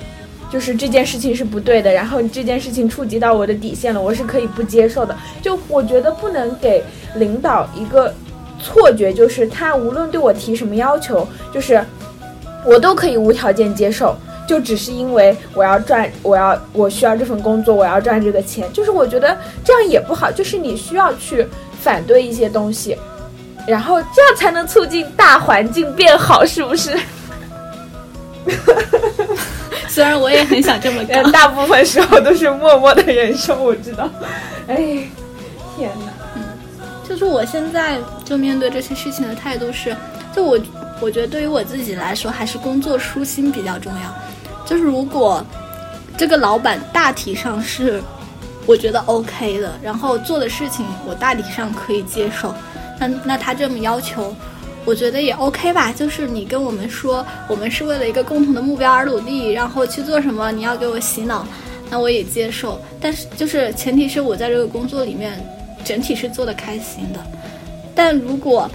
[0.51, 5.17] 就是这件事情是不对的，然后这件事情触及到我的底线了，我是可以不接受的。
[5.41, 6.83] 就我觉得不能给
[7.15, 8.13] 领导一个。
[8.63, 11.83] 错觉就是他无论对我提什么要求，就是
[12.65, 18.71] 我都可以无条件接受，就只是因为我要赚，我要我需要这份工作，我要赚这个钱。
[18.73, 21.47] 就是我觉得这样也不好，就是你需要去
[21.81, 22.97] 反对一些东西，
[23.67, 26.99] 然后这样才能促进大环境变好，是不是？
[29.89, 34.09] 虽然我也很想这么干，大部分时候都是默默的忍受，我知道。
[34.69, 34.77] 哎，
[35.77, 36.10] 天哪！
[37.11, 39.97] 就是我现在就面对这些事情的态度是，
[40.33, 40.57] 就我
[41.01, 44.15] 我觉得对于我自己来说，还是工作舒心比较重要。
[44.65, 45.45] 就是如果
[46.17, 48.01] 这个老板大体上是
[48.65, 52.55] 我觉得 OK 的，然后做的事情我大体上可以接受，
[53.01, 54.33] 那那他这么要求，
[54.85, 55.93] 我觉得也 OK 吧。
[55.93, 61.45] 就是你跟我们说，我们是为了一个共同的目标而努力，然后去做什么，你要给我洗脑，
[61.91, 62.81] 那我也接受。
[63.01, 65.45] 但是就是前提是我在这个工作里面。
[65.85, 67.21] 整体是做的开心的，
[67.95, 68.71] 但如果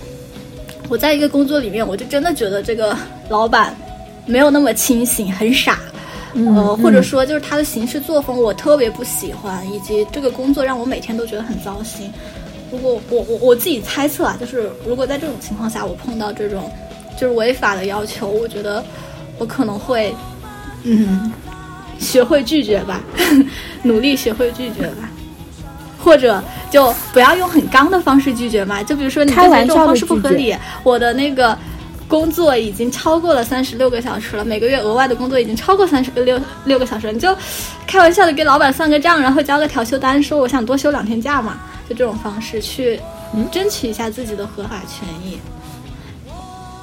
[0.89, 2.95] 我在一个工作里面，我就真的觉得这个
[3.29, 3.75] 老板
[4.25, 5.79] 没有那么清醒，很傻。
[6.33, 12.11] 呃，或者说就是他的行事作风我特别不喜欢，以及这个工作让我每天都觉得很糟心。
[12.69, 16.69] 如果我我我自己猜测啊，就是如果在这种情况下我碰到这种
[17.17, 18.83] 就是违法的要求，我觉得
[19.37, 20.13] 我可能会
[20.83, 21.31] 嗯
[21.99, 23.01] 学会拒绝吧，
[23.81, 25.09] 努力学会拒绝吧，
[26.05, 31.57] 或者就不要用很刚的方式拒绝嘛，就比如说你开玩笑的这种方式不合理，我的那个。
[32.07, 37.35] 工作已经超过了三十六个小时了，每个月额外的工作已经超过三十六六个小时，你就
[37.87, 41.57] 开玩笑的给老板算个账，然后交个调休单，说我想多休两天假嘛，
[41.89, 43.01] 就这种方式去
[43.51, 45.39] 争取一下自己的合法权益。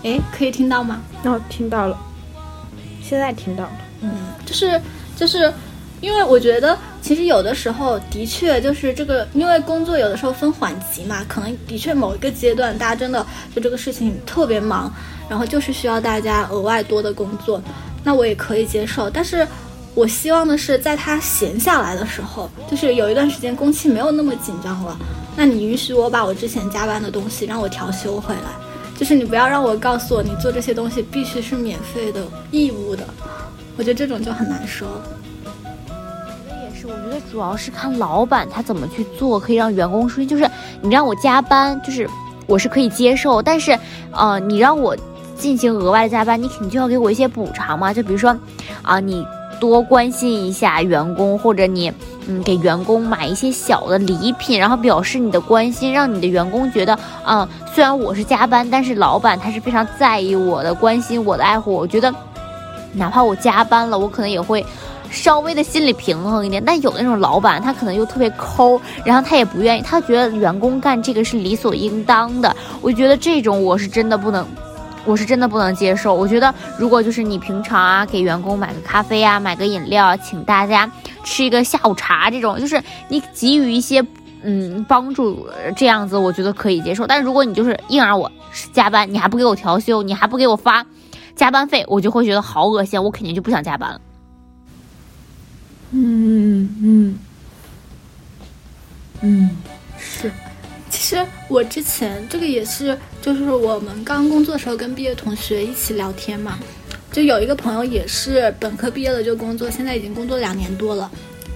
[0.02, 1.00] 哎，可以听到吗？
[1.22, 1.96] 哦，听到了，
[3.00, 3.72] 现在听到了。
[4.00, 4.10] 嗯，
[4.44, 4.78] 就是
[5.16, 5.50] 就是。
[6.00, 14.90] 因为我觉得，其实有的时候的确就是这个，因为工作有的时候分缓急嘛，可能的确某一个阶段大家真的就这个事情特别忙，
[15.28, 17.60] 然后就是需要大家额外多的工作，
[18.04, 19.10] 那我也可以接受。
[19.10, 19.46] 但是
[19.94, 24.96] 我希望的是，在他闲下来的时候，就是有一段时间工期没有那么紧张了，
[25.36, 28.52] 那你允许我把我之前加班的东西让我调休回来，
[28.96, 33.02] 就是你不要让我告诉我你做这些东西必须是免费的义务的，
[33.76, 34.88] 我觉得这种就很难说。
[37.12, 40.26] 我觉得主要是看老板他怎么去做，可以让员工舒心。
[40.26, 40.50] 就是
[40.80, 42.08] 你让我加班，就是
[42.46, 43.78] 我是可以接受，但是，
[44.12, 44.96] 呃，你让我
[45.36, 47.92] 进行额外的加班，你肯定就要给我一些补偿嘛。
[47.92, 48.34] 就比如说，
[48.80, 49.26] 啊，你
[49.60, 51.92] 多关心一下员工，或者你
[52.26, 61.74] 嗯给员工买一些小的礼品，然后表示你的关心，让你的员工觉得，嗯，虽然我是加班，但是老板他是非常在意我的、关心我的、爱护。
[61.74, 62.10] 我觉得，
[62.94, 64.64] 哪怕我加班了，我可能也会。
[65.12, 72.56] 稍微的心理平衡一点，但有那种老板，他可能又特别抠，然后他也不愿意，他觉得员工干这个是理所应当的。
[72.80, 74.44] 我觉得这种我是真的不能，
[75.04, 76.14] 我是真的不能接受。
[76.14, 80.90] 我觉得如果就是你平常啊给员工买个咖啡啊，买个饮料，请大家
[81.22, 84.04] 吃一个下午茶，这种就是你给予一些
[84.42, 85.46] 嗯帮助，
[85.76, 87.06] 这样子我觉得可以接受。
[87.06, 88.30] 但如果你就是硬让我
[88.72, 90.84] 加班，你还不给我调休，你还不给我发
[91.36, 94.00] 加班费，我就会觉得好恶心，我肯定就不想加班了。
[95.92, 97.18] 嗯嗯
[99.20, 99.50] 嗯，
[99.98, 100.30] 是。
[100.90, 106.58] 其实我之前这个也是，就是我们刚工作的时候跟毕业同学一起聊天嘛，
[107.10, 111.10] 就有一个朋友也是本科毕业了就工作，现在已经工作两年多了。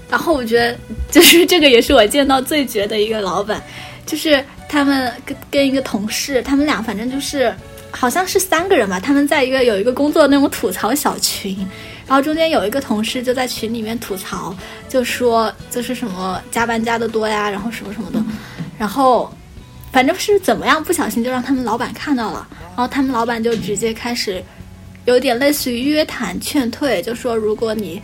[0.08, 0.78] 然后我觉得，
[1.10, 3.62] 就是这个也是我见到最绝的一个老板，
[4.06, 7.52] 就是他们跟跟一个同事，他们俩反正就是
[7.90, 11.56] 好像是三个人吧，他们在一个有一个工作那种吐槽小群。
[12.06, 14.54] 然后中间有一个同事就在群里面吐槽，
[14.88, 18.22] 就说就是什么加班加的多呀，然后什么什么的，
[18.78, 19.32] 然后
[19.90, 24.42] 反正是怎么样，不小心就让他们老板看到了，然后他们老板就直接开始
[25.04, 28.00] 有点类似于约谈劝退，就说如果你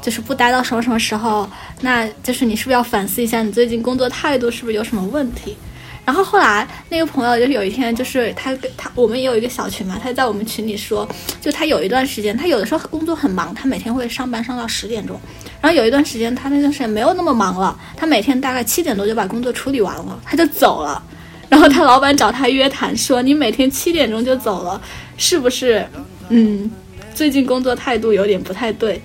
[0.00, 1.48] 就是不待到什么什么时候，
[1.80, 5.56] 那就是你是不是要反思一下你最近工作态度是不是有什么问题。
[6.04, 11.08] 然后后来那个朋友就是有一天，就是他跟他我们也有一个小群嘛，他在我们群里说，
[11.40, 15.18] 就他有一段时间，他有的时候工作很忙，他每天会上班上到十点钟，
[15.60, 21.00] 然后有一段时间他那段时间没有那么忙了，他每天大概七点多就把工作处理完了，他就走了，
[21.48, 24.82] 然后他老板找他约谈说，你每天七点钟就走了，
[25.16, 25.86] 是不是？
[26.30, 26.68] 嗯，
[27.14, 29.00] 最近工作态度有点不太对，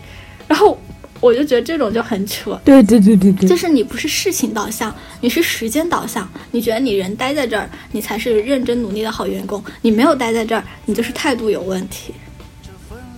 [0.48, 0.76] 然后。
[1.20, 6.30] 我就觉得这种就很扯，对对对对对，就是你不是事情导向，你是时间导向。
[6.52, 12.14] 你觉得你人待在这儿，你才是认真努力的好员工；你没有待在这儿，你就是态度有问题。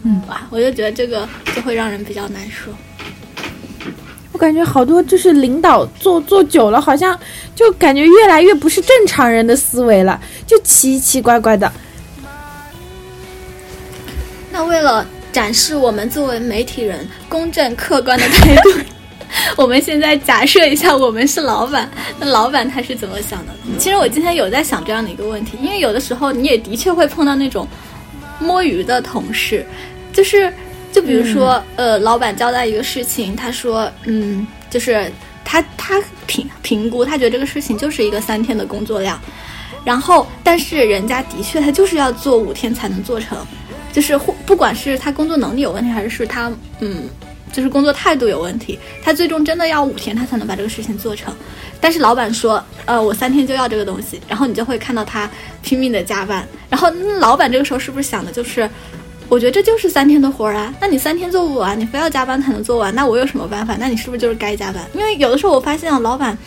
[0.04, 2.72] 嗯，哇，我就觉得这个就会让人比较难受。
[4.32, 7.20] 我感觉好多就是领导做做久了，好像
[7.54, 11.70] 就感觉越来越不是正常人的思维了，就奇奇怪怪的。
[14.52, 15.06] 那为了。
[15.32, 18.72] 展示我们作为媒体人公正客观的态度。
[19.56, 21.88] 我们现在假设一下，我们是老板，
[22.20, 23.54] 那老板他是怎么想的？
[23.78, 27.68] 其实我今天有在想这样的一个问题，因为有的时候你也的确会碰到那种
[28.40, 29.64] 摸鱼的同事，
[30.12, 30.52] 就是
[30.92, 35.12] 就比如说，呃，老板交代一个事情，他说，嗯，就是
[35.46, 39.20] 他他评评估，他觉得这个事情就是一个三天的工作量，
[39.86, 43.38] 然后但是人家的确他就是要做五天才能做成。
[43.92, 47.04] 就是或不管是他工作能力有问题，还是是他嗯，
[47.52, 51.34] 就是工作态度有问题，他最终真的要五天他才能把这个事情做成。
[51.82, 55.30] 但是老板说，呃，我三天就要这个东西，然后你就会看到他
[55.62, 56.48] 拼命的加班。
[56.70, 58.70] 然后老板这个时候是不是想的就是，
[59.28, 63.76] 我觉得这就是三天的活儿啊，那你三天做不完，你非要加班才能做完，那我有什么办法？
[63.80, 64.84] 那你是不是就是该加班？
[64.94, 66.38] 因为有的时候我发现啊，老板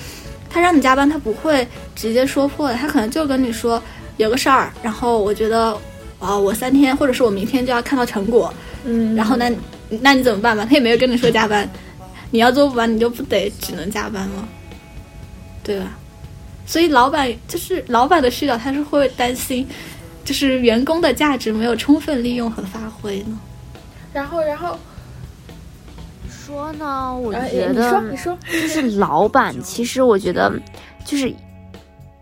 [0.49, 3.83] 他让你加班，他不会直接说破的，他可能就跟你说。
[4.19, 5.75] 有个事儿，然后我觉得
[6.25, 8.55] 啊、我三天或者是我明天就要看到成果，
[8.85, 9.53] 嗯，然后那
[10.01, 10.65] 那你怎么办吧？
[10.65, 11.69] 他也没有跟你说加班，
[12.31, 14.49] 你要做不完，你就不得只能加班了，
[15.65, 15.87] 对吧？
[16.65, 19.67] 所以老板就是老板的视角，他是会担心，
[20.25, 23.37] 就是员工的价值没有充分利用和发挥呢。
[24.13, 24.79] 然后然后，
[26.31, 30.53] 说呢，我呃觉得你说你说，就是老板，其实我觉得
[31.05, 31.35] 就是。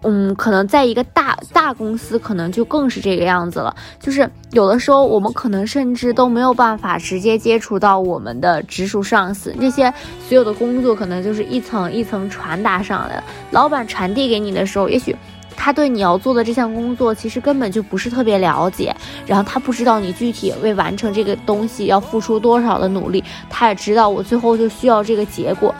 [0.02, 3.74] 嗯，可能在一个大大公司，可能就更是这个样子了。
[3.98, 9.92] 就是有的时候，我们可能甚至都没有办法直接接触到我们的直属上司，这些
[10.26, 13.24] 所有的工作可能就是一层一层传达上来的。
[13.50, 15.14] 老板传递给你的时候，也许
[15.54, 18.96] 他对你要做的这项工作其实根本就不是特别了解，
[19.26, 25.74] 然后他不知道你具体为完成这个东西要付出多少的努力，他也知道我最后就需要这个结果。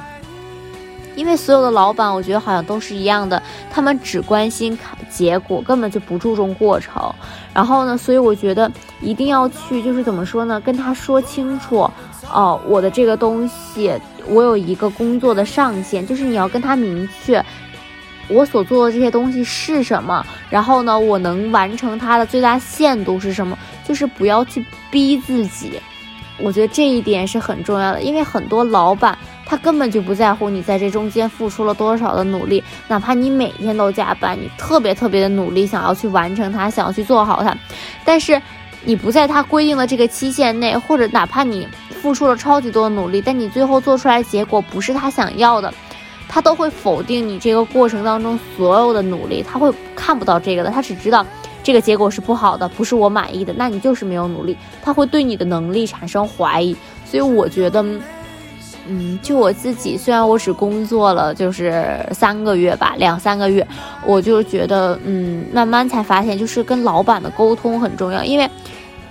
[1.21, 4.77] 因为所有的老板，我觉得好像都是一样的，他们只关心
[5.11, 7.15] 结果，根本就不注重过程。
[7.53, 11.81] 然后呢，所以我觉得一定要去，就是怎么说呢，跟他说清楚，
[12.33, 13.93] 哦、我的这个东西，
[14.29, 17.45] 我有一个工作的上限，就是你要跟他明确。
[18.29, 20.25] 我所做的这些东西是什么？
[20.49, 23.59] 然后呢，我能完成它的最大限度是什么？
[23.87, 25.79] 就是不要去逼自己。
[26.43, 37.57] 我觉得这一点是很重要的，因为很多老板他根本就不在乎你在这中间付出了多少的努力，哪怕你每天都加班，你特别特别的努力，想要去完成它，想要去做好它，
[38.05, 38.41] 但是
[38.85, 41.69] 你不在他规定的这个期限内，或者哪怕你
[42.01, 45.73] 付出了超级多的努力，但你最后做出来结果不是他想要的，
[46.29, 51.27] 他都会否定你这个过程当中所有的努力，他会看不到这个的，他只知道。
[51.71, 56.77] 这个结果是不好的，不是我满意的，那你就是没有努力，他会对你的能力产生怀疑。
[57.05, 57.81] 所以我觉得，
[58.89, 63.65] 嗯，就我自己，虽然我只工作了就是三个月吧，两三个月，
[64.05, 68.25] 我就觉得，嗯，慢慢才发现，就是跟老板的沟通很重要。
[68.25, 68.51] 因为，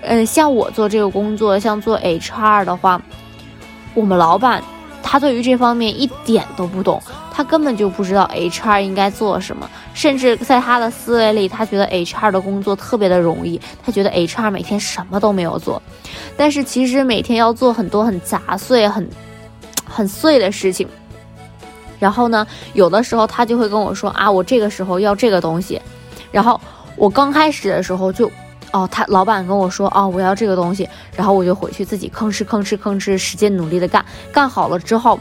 [0.01, 3.01] 嗯，像我做这个工作，像做 HR 的话，
[3.93, 4.61] 我们老板
[5.01, 7.01] 他对于这方面一点都不懂，
[7.39, 15.81] 他根本就不知道 HR 应该做什么，甚至在他的思维里，他觉得 HR 的工作特别的容易，他觉得 HR 每天什么都没有做，
[16.35, 19.09] 但是其实每天要做很多很杂碎、很
[19.85, 20.85] 很碎的事情。
[21.97, 25.81] 然后呢，有的时候他就会跟我说啊，我这个时候要这个东西，
[26.33, 26.59] 然后
[26.97, 28.29] 我刚开始的时候就。
[28.73, 35.17] 哦，他老板跟我说，哦，我要这个东西，然后我就回去自己吭哧吭哧吭哧使劲努力的干，干好了之后，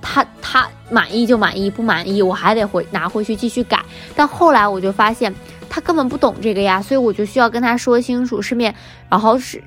[0.00, 3.82] 他他满意就满意，不满意我还得回拿回去继续改。
[4.14, 5.34] 但后来我就发现
[5.68, 8.74] 他根本不懂这个呀，所以我就需要跟他说清楚，顺便，
[9.08, 9.62] 然后是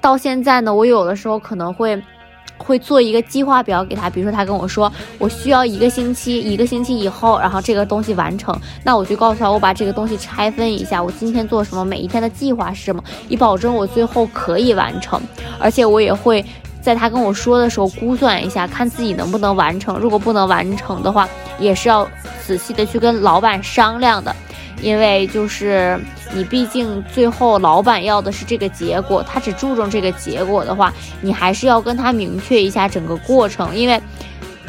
[0.00, 2.02] 到现在呢，我有的时候可能会。
[2.56, 15.20] 会做一个计划表给他，比如说他跟我说我需要一个星期，一个星期以后，然后这个东西完成，那我就告诉他我把这个东西拆分一下，我今天做什么，每一天的计划是什么，以保证我最后可以完成，
[15.58, 16.42] 而且我也会
[16.84, 21.26] 在他跟我说的时候估算一下，看自己能不能完成，如果不能完成的话，
[21.58, 22.06] 也是要
[22.46, 24.36] 仔细的去跟老板商量的。
[24.82, 25.98] 因为就是
[26.34, 33.98] 你，毕竟最后老板要的是这个结果，他只注重这个结果的话，你还是要跟他明确一下整个过程，因为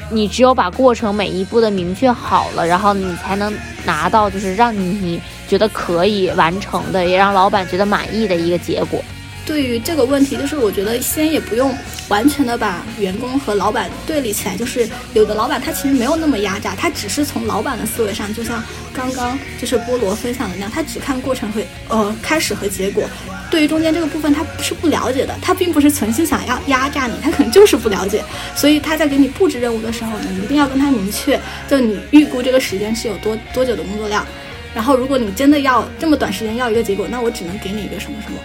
[0.10, 3.54] 你只有把过程每一步的明确好了，然后你才能
[3.84, 9.04] 拿到就是让你觉得可以完成的，也让老板觉得满意的一个结果。
[9.46, 11.72] 对于这个问题，就是我觉得先也不用
[12.10, 14.58] 完全的把员工和老板对立起来。
[14.58, 23.04] 就是有的老板他其实没有那么压榨，他只是从老板的思维上，就像刚刚就是菠萝分享的那样，他只看过程和呃开始和结果。
[23.52, 28.24] 对于中间这个部分，他是不了解的，他并不是存心想要压榨你，他可能就是不了解。
[28.56, 31.40] 所以他在给你布置任务的时候，你一定要跟他明确，
[31.70, 34.26] 就你预估这个时间是有多多久的工作量。
[34.74, 38.38] 然后，如果你真的要这么短时间要一个结果，那我只能给你一个什么什么。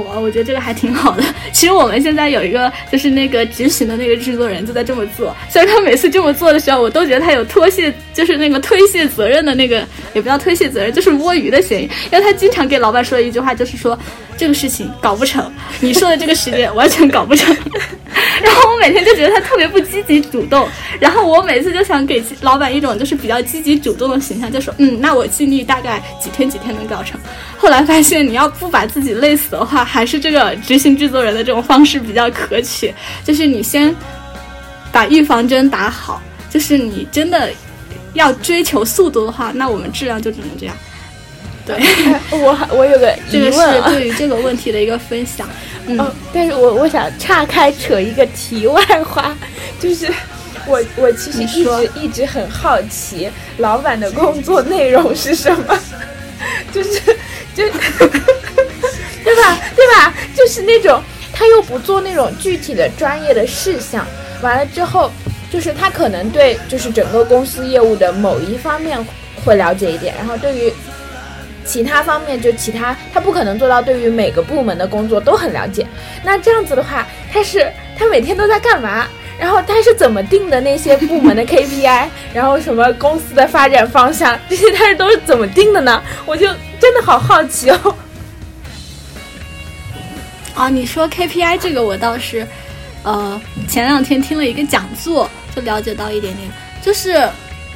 [0.00, 1.22] 我我觉得这个还挺好的。
[1.52, 11.84] 其实我们现在有一个就是那个执行的那个制作人就在这么做，虽然他每次这么做的时候，我都觉得他有脱卸，就是那个推卸责任的那个，也不叫推卸责任，就是摸鱼的嫌疑。
[12.10, 13.98] 因为他经常给老板说的一句话就是说
[14.36, 17.54] 这个事情搞不成，你说的这个时间完全搞不成。
[18.42, 20.68] 然后我每天就觉得他特别不积极主动，
[21.00, 27.18] 然后我每次就想给老板一种就是比较积极主动的形象，就说嗯，那我尽力大概几天几天能搞成。
[27.56, 32.92] 后来发现你要不把自己累死的话，还是这个执行制作人的这种方式比较可取，
[33.24, 33.94] 就是你先
[34.92, 37.50] 把预防针打好，就是你真的
[38.14, 40.74] 要追求速度的话，那我们质量就只能这样。
[41.66, 41.78] 对，
[42.30, 43.58] 我我有个 这个是
[43.90, 45.48] 对于这个问题的一个分享。
[45.86, 49.36] 嗯，哦，但是我我想岔开扯一个题外话，
[49.80, 50.10] 就是
[50.66, 55.78] 我我其实一直一直很好奇，老板的工作内容是什么？
[56.72, 57.00] 就是
[57.54, 60.12] 就对吧对吧？
[60.36, 61.02] 就是那种
[61.32, 64.06] 他又不做那种具体的专业的事项，
[64.42, 65.10] 完了之后，
[65.54, 68.98] 就是他可能对就是整个公司业务的某一方面
[69.44, 70.72] 会了解一点，然后对于
[71.64, 75.86] 其他方面就其他他不可能做到对于每个部门的工作都很了解。
[76.24, 79.06] 那这样子的话，他是他每天都在干嘛？
[79.38, 86.02] 然后他是怎么定的那些部门的 KPI， 然后什么公司的发展方向，这些他是都是怎么定的呢？
[86.26, 86.48] 我就
[86.80, 87.94] 真的好好奇哦。
[90.56, 92.44] 啊，你说 KPI 这个，我倒是，
[93.04, 96.48] 呃，前两天听了一个讲座，就了解到一点点，
[96.82, 97.12] 就是，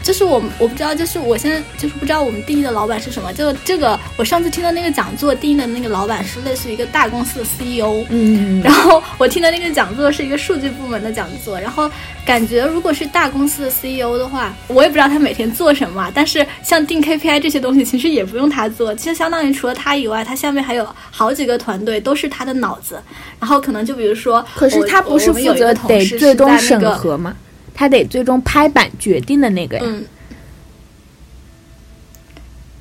[0.08, 3.30] 就是我我不知道，就是我现在就是不知道我们定义的老板是什么。
[3.30, 11.90] 就这个，我上次听的那个讲座定义的那个老板是类似于一个大公司的 CEO，嗯然后我听的那个讲座是一个数据部门的讲座，然后
[12.24, 22.98] 感觉如果是大公司的 CEO 的话，我也不知道他每天做什么啊，但是像定 KPI 这些东西，其实也不用他做，其实相当于除了他以外，他下面还有好几个团队都是他的脑子，
[23.38, 27.36] 然后可能就比如说，可是他不是负责得同事最终审是在那个核吗？
[27.78, 29.84] 他得最终拍板决定的那个呀。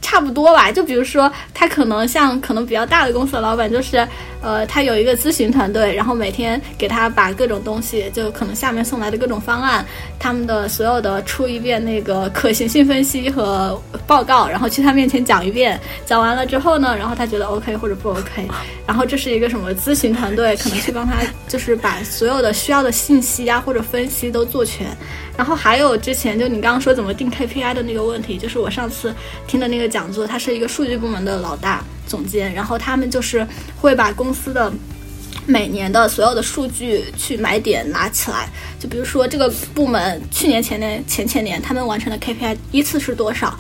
[0.07, 0.71] 差不多吧。
[0.71, 4.07] 就比如说，他可能像可能比较大的公司的老板，就是
[4.41, 9.85] 呃，他有一个咨询团队，然后每天给他把各种东西，就可能下面送来的各种方案，
[10.17, 18.47] 他们的所有的出一遍那个可行性分析和报告，然后去他面前讲一遍，讲完了之后呢，然后他觉得 OK 或者不 OK，
[18.87, 21.15] 然后这是一个什么咨询团队，可能去帮他
[21.49, 24.87] 就是把所有的需要的信息啊或者分析都做全。
[25.37, 29.13] 然后还有之前就你刚刚说怎么定 KPI 的那个问题，就是我上次
[29.45, 33.47] 听的那个讲座，他是一个数据部门的老大总监，然后他们就是
[33.79, 34.73] 会把公司的
[35.45, 43.57] 每年的所有的数据去买点拿起来，就比如说这个部门去年、前年、前前年他们完成的 KPI 依次是多少。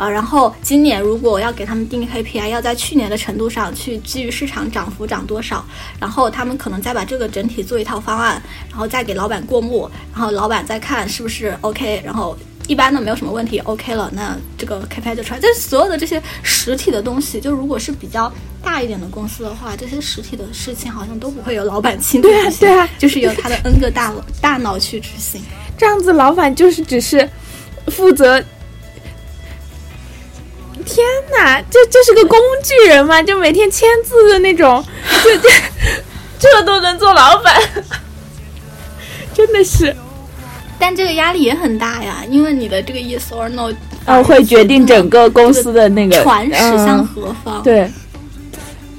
[0.00, 5.62] 啊，然后今年如果要给他们定 KPI，要在去年的程度上去基于市场涨幅涨多少，
[6.00, 12.34] 然后他们可能再把这个整体做一套方案，然后再给老板过目，然后老板再看是不是 OK，然后
[12.66, 15.38] 一般的没有什么问题，OK 了，那这个 KPI 就出来。
[15.38, 18.32] 这所有的这些实体的东西，就如果是比较
[18.62, 25.42] 大一点的公司的话，这些实体的事情好像都不会由老板亲自对啊执行对啊就是由他的 N 个大 大脑去执行。
[25.76, 27.28] 这样子，老板就是只是
[27.88, 28.42] 负责。
[30.90, 31.06] 天
[31.38, 33.22] 哪，这这是个工具人吗？
[33.22, 34.84] 就每天签字的那种，
[35.22, 35.48] 这这
[36.50, 37.54] 这都能做老板，
[39.32, 39.94] 真的是，
[40.80, 43.72] 但这个压力也很大呀，因为你的这个 yes or no，
[44.04, 47.62] 呃，会决定整个公司的那个船驶向嗯何方。
[47.62, 47.88] 对，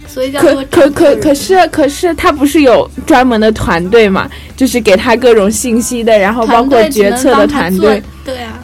[0.08, 4.30] 所以叫可可可可是可是他不是有专门的团队嘛？
[4.56, 8.61] 就是给他各种信息的，然后包括决策的团队。，对啊，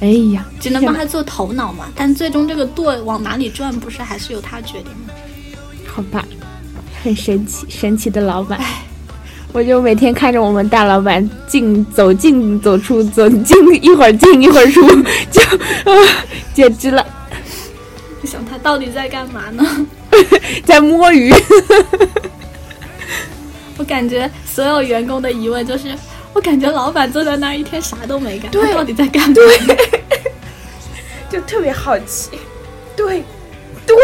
[0.00, 1.86] 哎呀，只能帮他做头脑嘛。
[1.94, 5.14] 但最终这个舵往哪里转，不是还是由他决定吗？
[5.86, 6.24] 好吧，
[7.02, 8.60] 很神奇，神奇的老板。
[9.52, 14.82] 我就每天看着我们大老板进走进走出走进一会儿进一会儿出，
[15.30, 15.40] 就
[15.90, 15.96] 啊，
[16.52, 17.06] 简直了，
[18.20, 19.64] 你想他到底在干嘛呢？
[20.66, 21.32] 在摸鱼。
[23.78, 25.94] 我感觉所有员工的疑问就是，
[26.36, 28.66] 我感觉老板坐在那儿一天啥都没干，对。
[28.66, 29.34] 他到底在干嘛？
[31.30, 32.38] 就特别好奇，
[32.94, 33.24] 对，
[33.86, 33.96] 对，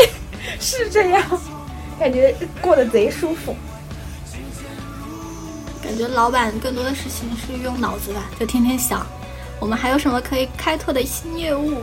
[0.58, 1.22] 是这样，
[2.00, 3.54] 感觉过得贼舒服。
[5.82, 9.06] 感觉老板更多的事情是用脑子吧，就天天想，
[9.60, 11.82] 我们还有什么可以开拓的新业务，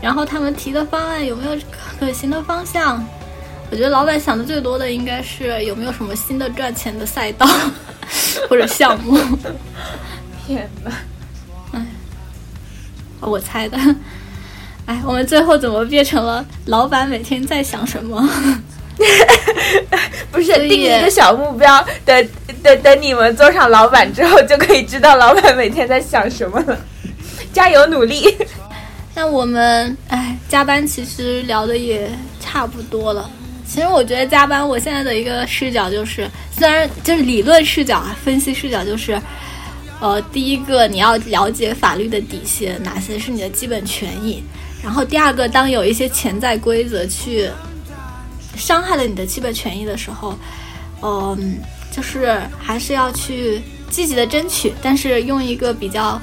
[0.00, 1.54] 然后他们提的方案有没有
[2.00, 3.06] 可行的方向？
[3.70, 7.46] 我觉得老板想的最多的应该是有没有什么新的赚钱的赛道
[8.48, 9.18] 或者项目，
[10.46, 10.92] 天哪！
[13.20, 13.78] 我猜的。
[14.84, 18.28] 哎，我们最后怎么变成了老板每天在想什么？
[20.30, 22.28] 不是定一个小目标，等
[22.62, 26.76] 等等你们做上老板之后，就可以知道老板每天在想什么了。
[27.52, 28.36] 加油努力！
[29.14, 32.10] 那我们哎，加班其实聊的也
[32.40, 33.30] 差不多了。
[33.72, 39.18] 其实我觉得加班，我现在的一个视角就是，虽然就是理论视角啊，分析视角就是，
[39.98, 44.44] 呃，第一个你要了解法律的底线，哪些是你的基本权益。
[44.82, 47.48] 然后第二个，当有一些潜在规则去
[48.54, 50.38] 伤害了你的基本权益的时候，
[51.00, 51.56] 嗯，
[51.90, 56.20] 就是还是要去积极的争取，但是用一个比较。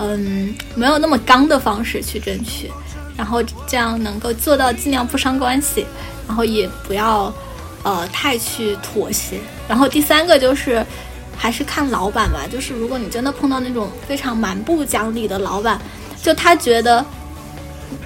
[0.00, 2.70] 嗯，没有那么刚的方式去争取，
[3.18, 5.84] 然后这样能够做到尽量不伤关系，
[6.28, 7.32] 然后也不要
[7.82, 9.40] 呃太去妥协。
[9.68, 10.86] 然后第三个就是，
[11.36, 12.46] 还是看老板吧。
[12.50, 15.80] 就是如果你真的碰到那种非常蛮不讲理的老板，
[16.22, 17.04] 就他觉得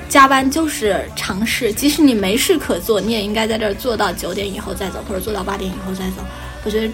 [0.09, 6.25] 加班就是常事，即使你没事可做，你也应该在这儿做到九点以后再走，或者做到八点以后再走。
[6.65, 6.93] 我觉得，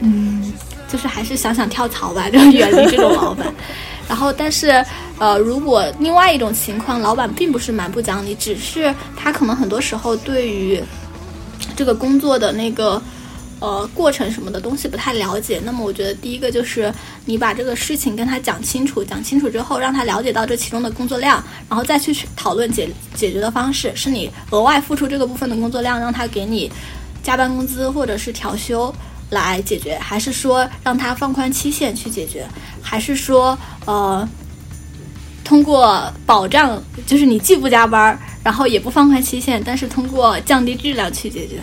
[0.00, 0.52] 嗯，
[0.86, 3.46] 就是还是想想跳槽吧， 就远离这种老板。
[4.08, 4.84] 然后，但是，
[5.18, 10.82] 呃，如果另外一种情况，老板并不是蛮不讲理，只是他可能很多时候对于
[11.74, 13.00] 这个工作的那个
[13.60, 15.60] 呃过程什么的东西不太了解。
[15.64, 16.92] 那么，我觉得第一个就是
[17.24, 26.70] 你把这个事情跟他讲清楚，讲清楚之后，让他了解到这其中的工作量，然后再去讨论解解决的方式，是你额外付出这个部分的工作量，让他给你
[27.22, 28.94] 加班工资或者是调休。
[29.30, 32.46] 来解决，还是说让他放宽期限去解决，
[32.82, 34.28] 还是说呃，
[35.42, 41.56] 通过保障，就是你既不加班，然后也不放宽期限，但是通过降低质量去解决。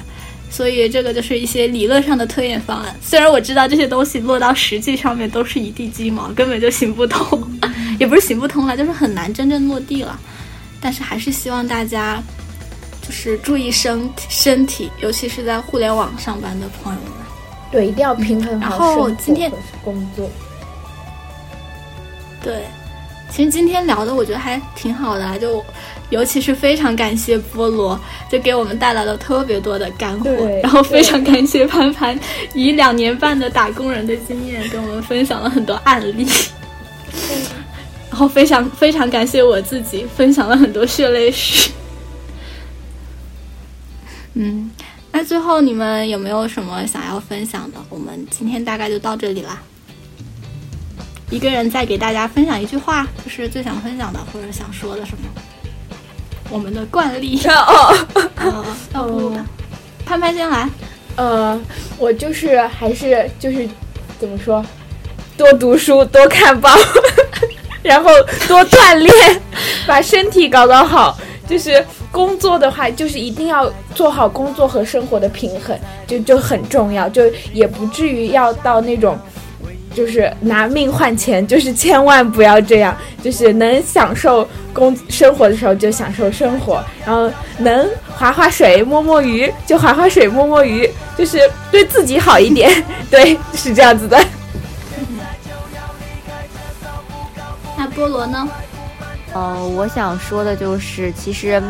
[0.50, 2.94] 所以这个就是一些理论上的推演方案。
[3.02, 7.42] 虽然我知道这些东西落到实际上面都是一地鸡毛，根本就行不通，
[7.98, 10.20] 也不是行不通了，就是很难真正落地了。
[10.82, 12.22] 但是还是希望大家
[13.02, 17.21] 就是注意身身体，尤其是在互联网上班的朋友们。
[17.72, 19.50] 对，一定要平衡好然后今天
[19.84, 20.30] 工作。
[22.44, 22.66] 对，
[23.30, 25.64] 其实今天聊的我觉得还挺好的，就
[26.10, 27.98] 尤其是非常感谢菠萝，
[28.30, 30.30] 就给我们带来了特别多的干货。
[30.62, 32.20] 然后非常感谢潘潘，
[32.54, 36.28] 以两年半的打工人的经验跟我们分享了很多案例。
[38.10, 41.72] 然后非常非常感谢我自己，分享了很多血泪史。
[44.34, 44.70] 嗯。
[45.12, 47.78] 那最后你们有没有什么想要分享的？
[47.90, 49.62] 我们今天大概就到这里啦。
[51.30, 55.24] 一个人再给大家分享一句话，就是最想分享的或者想说的什么？
[56.50, 57.40] 我们的惯例。
[57.48, 57.96] 哦，
[58.94, 59.34] 要不
[60.06, 60.70] 潘潘先来。
[61.18, 61.60] 呃，
[61.98, 63.68] 我就是还是就是
[64.20, 64.66] 怎么说，
[65.38, 66.70] 多读书，多看报，
[67.84, 68.10] 然后
[68.48, 69.42] 多锻炼，
[69.86, 71.18] 把身体搞搞好，
[71.48, 71.84] 就是。
[72.12, 75.74] 工作的话，就是一定要做好工作和生活的平衡，
[76.06, 77.24] 就就很重要，就
[77.54, 79.18] 也不至于要到那种，
[79.96, 82.94] 就是拿命换钱，就是千万不要这样，
[83.24, 92.70] 就是能享受工生活的时候就享受生活，然后能划划水、摸摸鱼就划划水、摸摸鱼，就是对自己好一点，
[93.10, 94.22] 对，是这样子的。
[97.78, 98.46] 那菠萝呢？
[99.34, 101.62] 呃，我想说的就是，其实。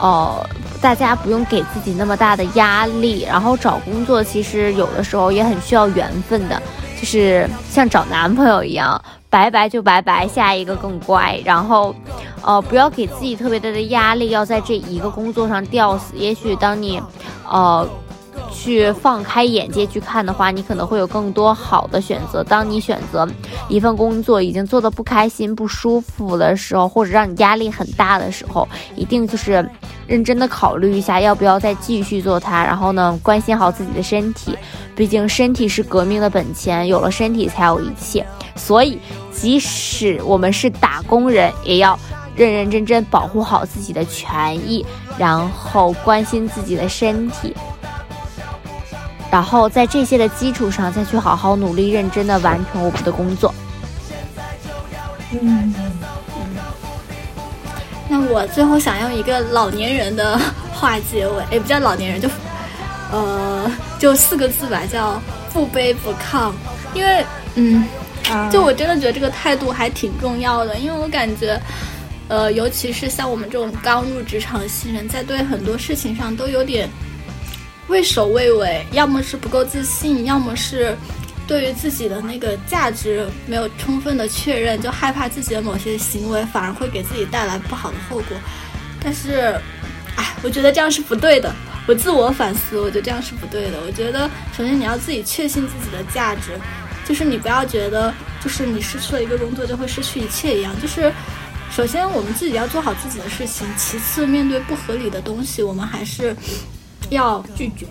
[0.00, 0.44] 哦，
[0.82, 6.60] 大家不用给自己那么大的压力，然后找工作其实有的时候也很需要缘分的，
[7.00, 9.00] 就是像找男朋友一样，
[9.30, 11.40] 拜拜就拜拜，下一个更乖。
[11.44, 11.94] 然后，
[12.42, 16.12] 呃，不要给自己特别大的压力，要在这一个工作上吊死。
[16.16, 17.00] 也许当你，
[17.48, 17.88] 呃。
[18.52, 22.42] 去放开眼界去看的话，你可能会有更多好的选择。
[22.44, 23.28] 当你选择
[23.68, 29.68] 一份工作已经做的不开心、不舒服的时候，或者让你压力很大的时候，一定就是
[30.06, 32.64] 认真的考虑一下要不要再继续做它。
[32.64, 34.56] 然后呢，关心好自己的身体，
[34.94, 38.24] 毕竟身体是革命的本钱，有了身体才有一切。
[38.56, 38.98] 所以，
[39.32, 41.98] 即使我们是打工人，也要
[42.36, 44.86] 认认真真保护好自己的权益，
[45.18, 47.54] 然后关心自己的身体。
[49.34, 53.52] 然后在这些的基础上，再去好好努力、认真的完成我们的工作。
[55.32, 55.74] 嗯，
[58.08, 60.38] 那我最后想用一个老年人的
[60.72, 62.28] 话结尾，也不叫老年人，就
[63.10, 65.20] 呃，就四个字吧，叫
[65.52, 66.52] 不卑不亢。
[66.94, 67.84] 因为，嗯，
[68.52, 71.60] 就我真的觉得这个态度还挺重要的，因为我感觉，
[72.28, 76.88] 呃，尤其是像我们这种刚入职场的新人，在对很多事情上都有点。
[77.88, 80.96] 畏首畏尾，要么是不够自信，要么是
[81.46, 88.36] 对于自己的那个价值没有充分的确认，就害怕自己的某些行为反而会给自己带来不好的后果。
[89.02, 89.54] 但是，
[90.16, 91.54] 哎，我觉得这样是不对的。
[91.86, 93.78] 我自我反思，我觉得这样是不对的。
[93.86, 96.58] 我觉得，首先你要自己确信自己的价值，
[97.06, 98.12] 就是你不要觉得，
[98.42, 100.74] 就是你失去了一个工作就会失去一切一样。
[100.80, 101.12] 就是，
[101.70, 106.34] 首先我们自己要做好自己的事情，其次面对不合理的东西，我们还是。
[107.10, 107.86] 要拒绝，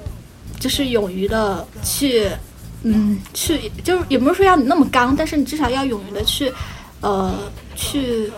[0.59, 2.29] 就是勇于的去，
[2.83, 6.51] 嗯，去，就是也不是说要你那么刚，但是你至少要勇于的去，
[7.01, 7.33] 呃，
[7.75, 8.31] 去。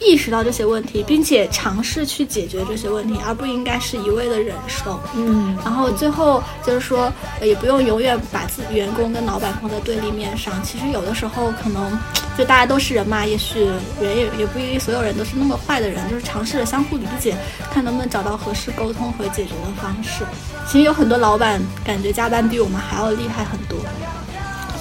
[0.00, 5.00] 意识到这些问题，并且尝试去解决这些问题，而不应该是一味的忍受。
[5.14, 7.12] 嗯，然后最后就是说，
[7.42, 10.62] 也不用永远把自己员工跟老板放在对立面上。
[10.62, 11.98] 其实有的时候可能
[12.36, 13.64] 就大家都是人嘛，也许
[14.00, 17.36] 人也也不一定所有人都是那么坏的人，就是尝试着相互理解，
[17.72, 20.24] 看能不能找到合适沟通和解决的方式。
[20.66, 23.78] 其实有很多老板感觉加班比我们还要厉害很多。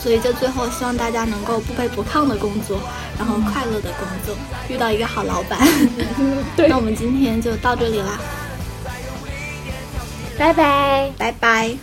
[0.08, 2.80] 所以就最后希望大家能够不卑不亢的工作，
[3.20, 4.34] 然后快乐的工作，
[4.70, 5.60] 遇到一个好老板。
[6.56, 8.18] 对 那我们今天就到这里啦，
[10.40, 11.12] 拜拜。
[11.18, 11.78] 拜拜。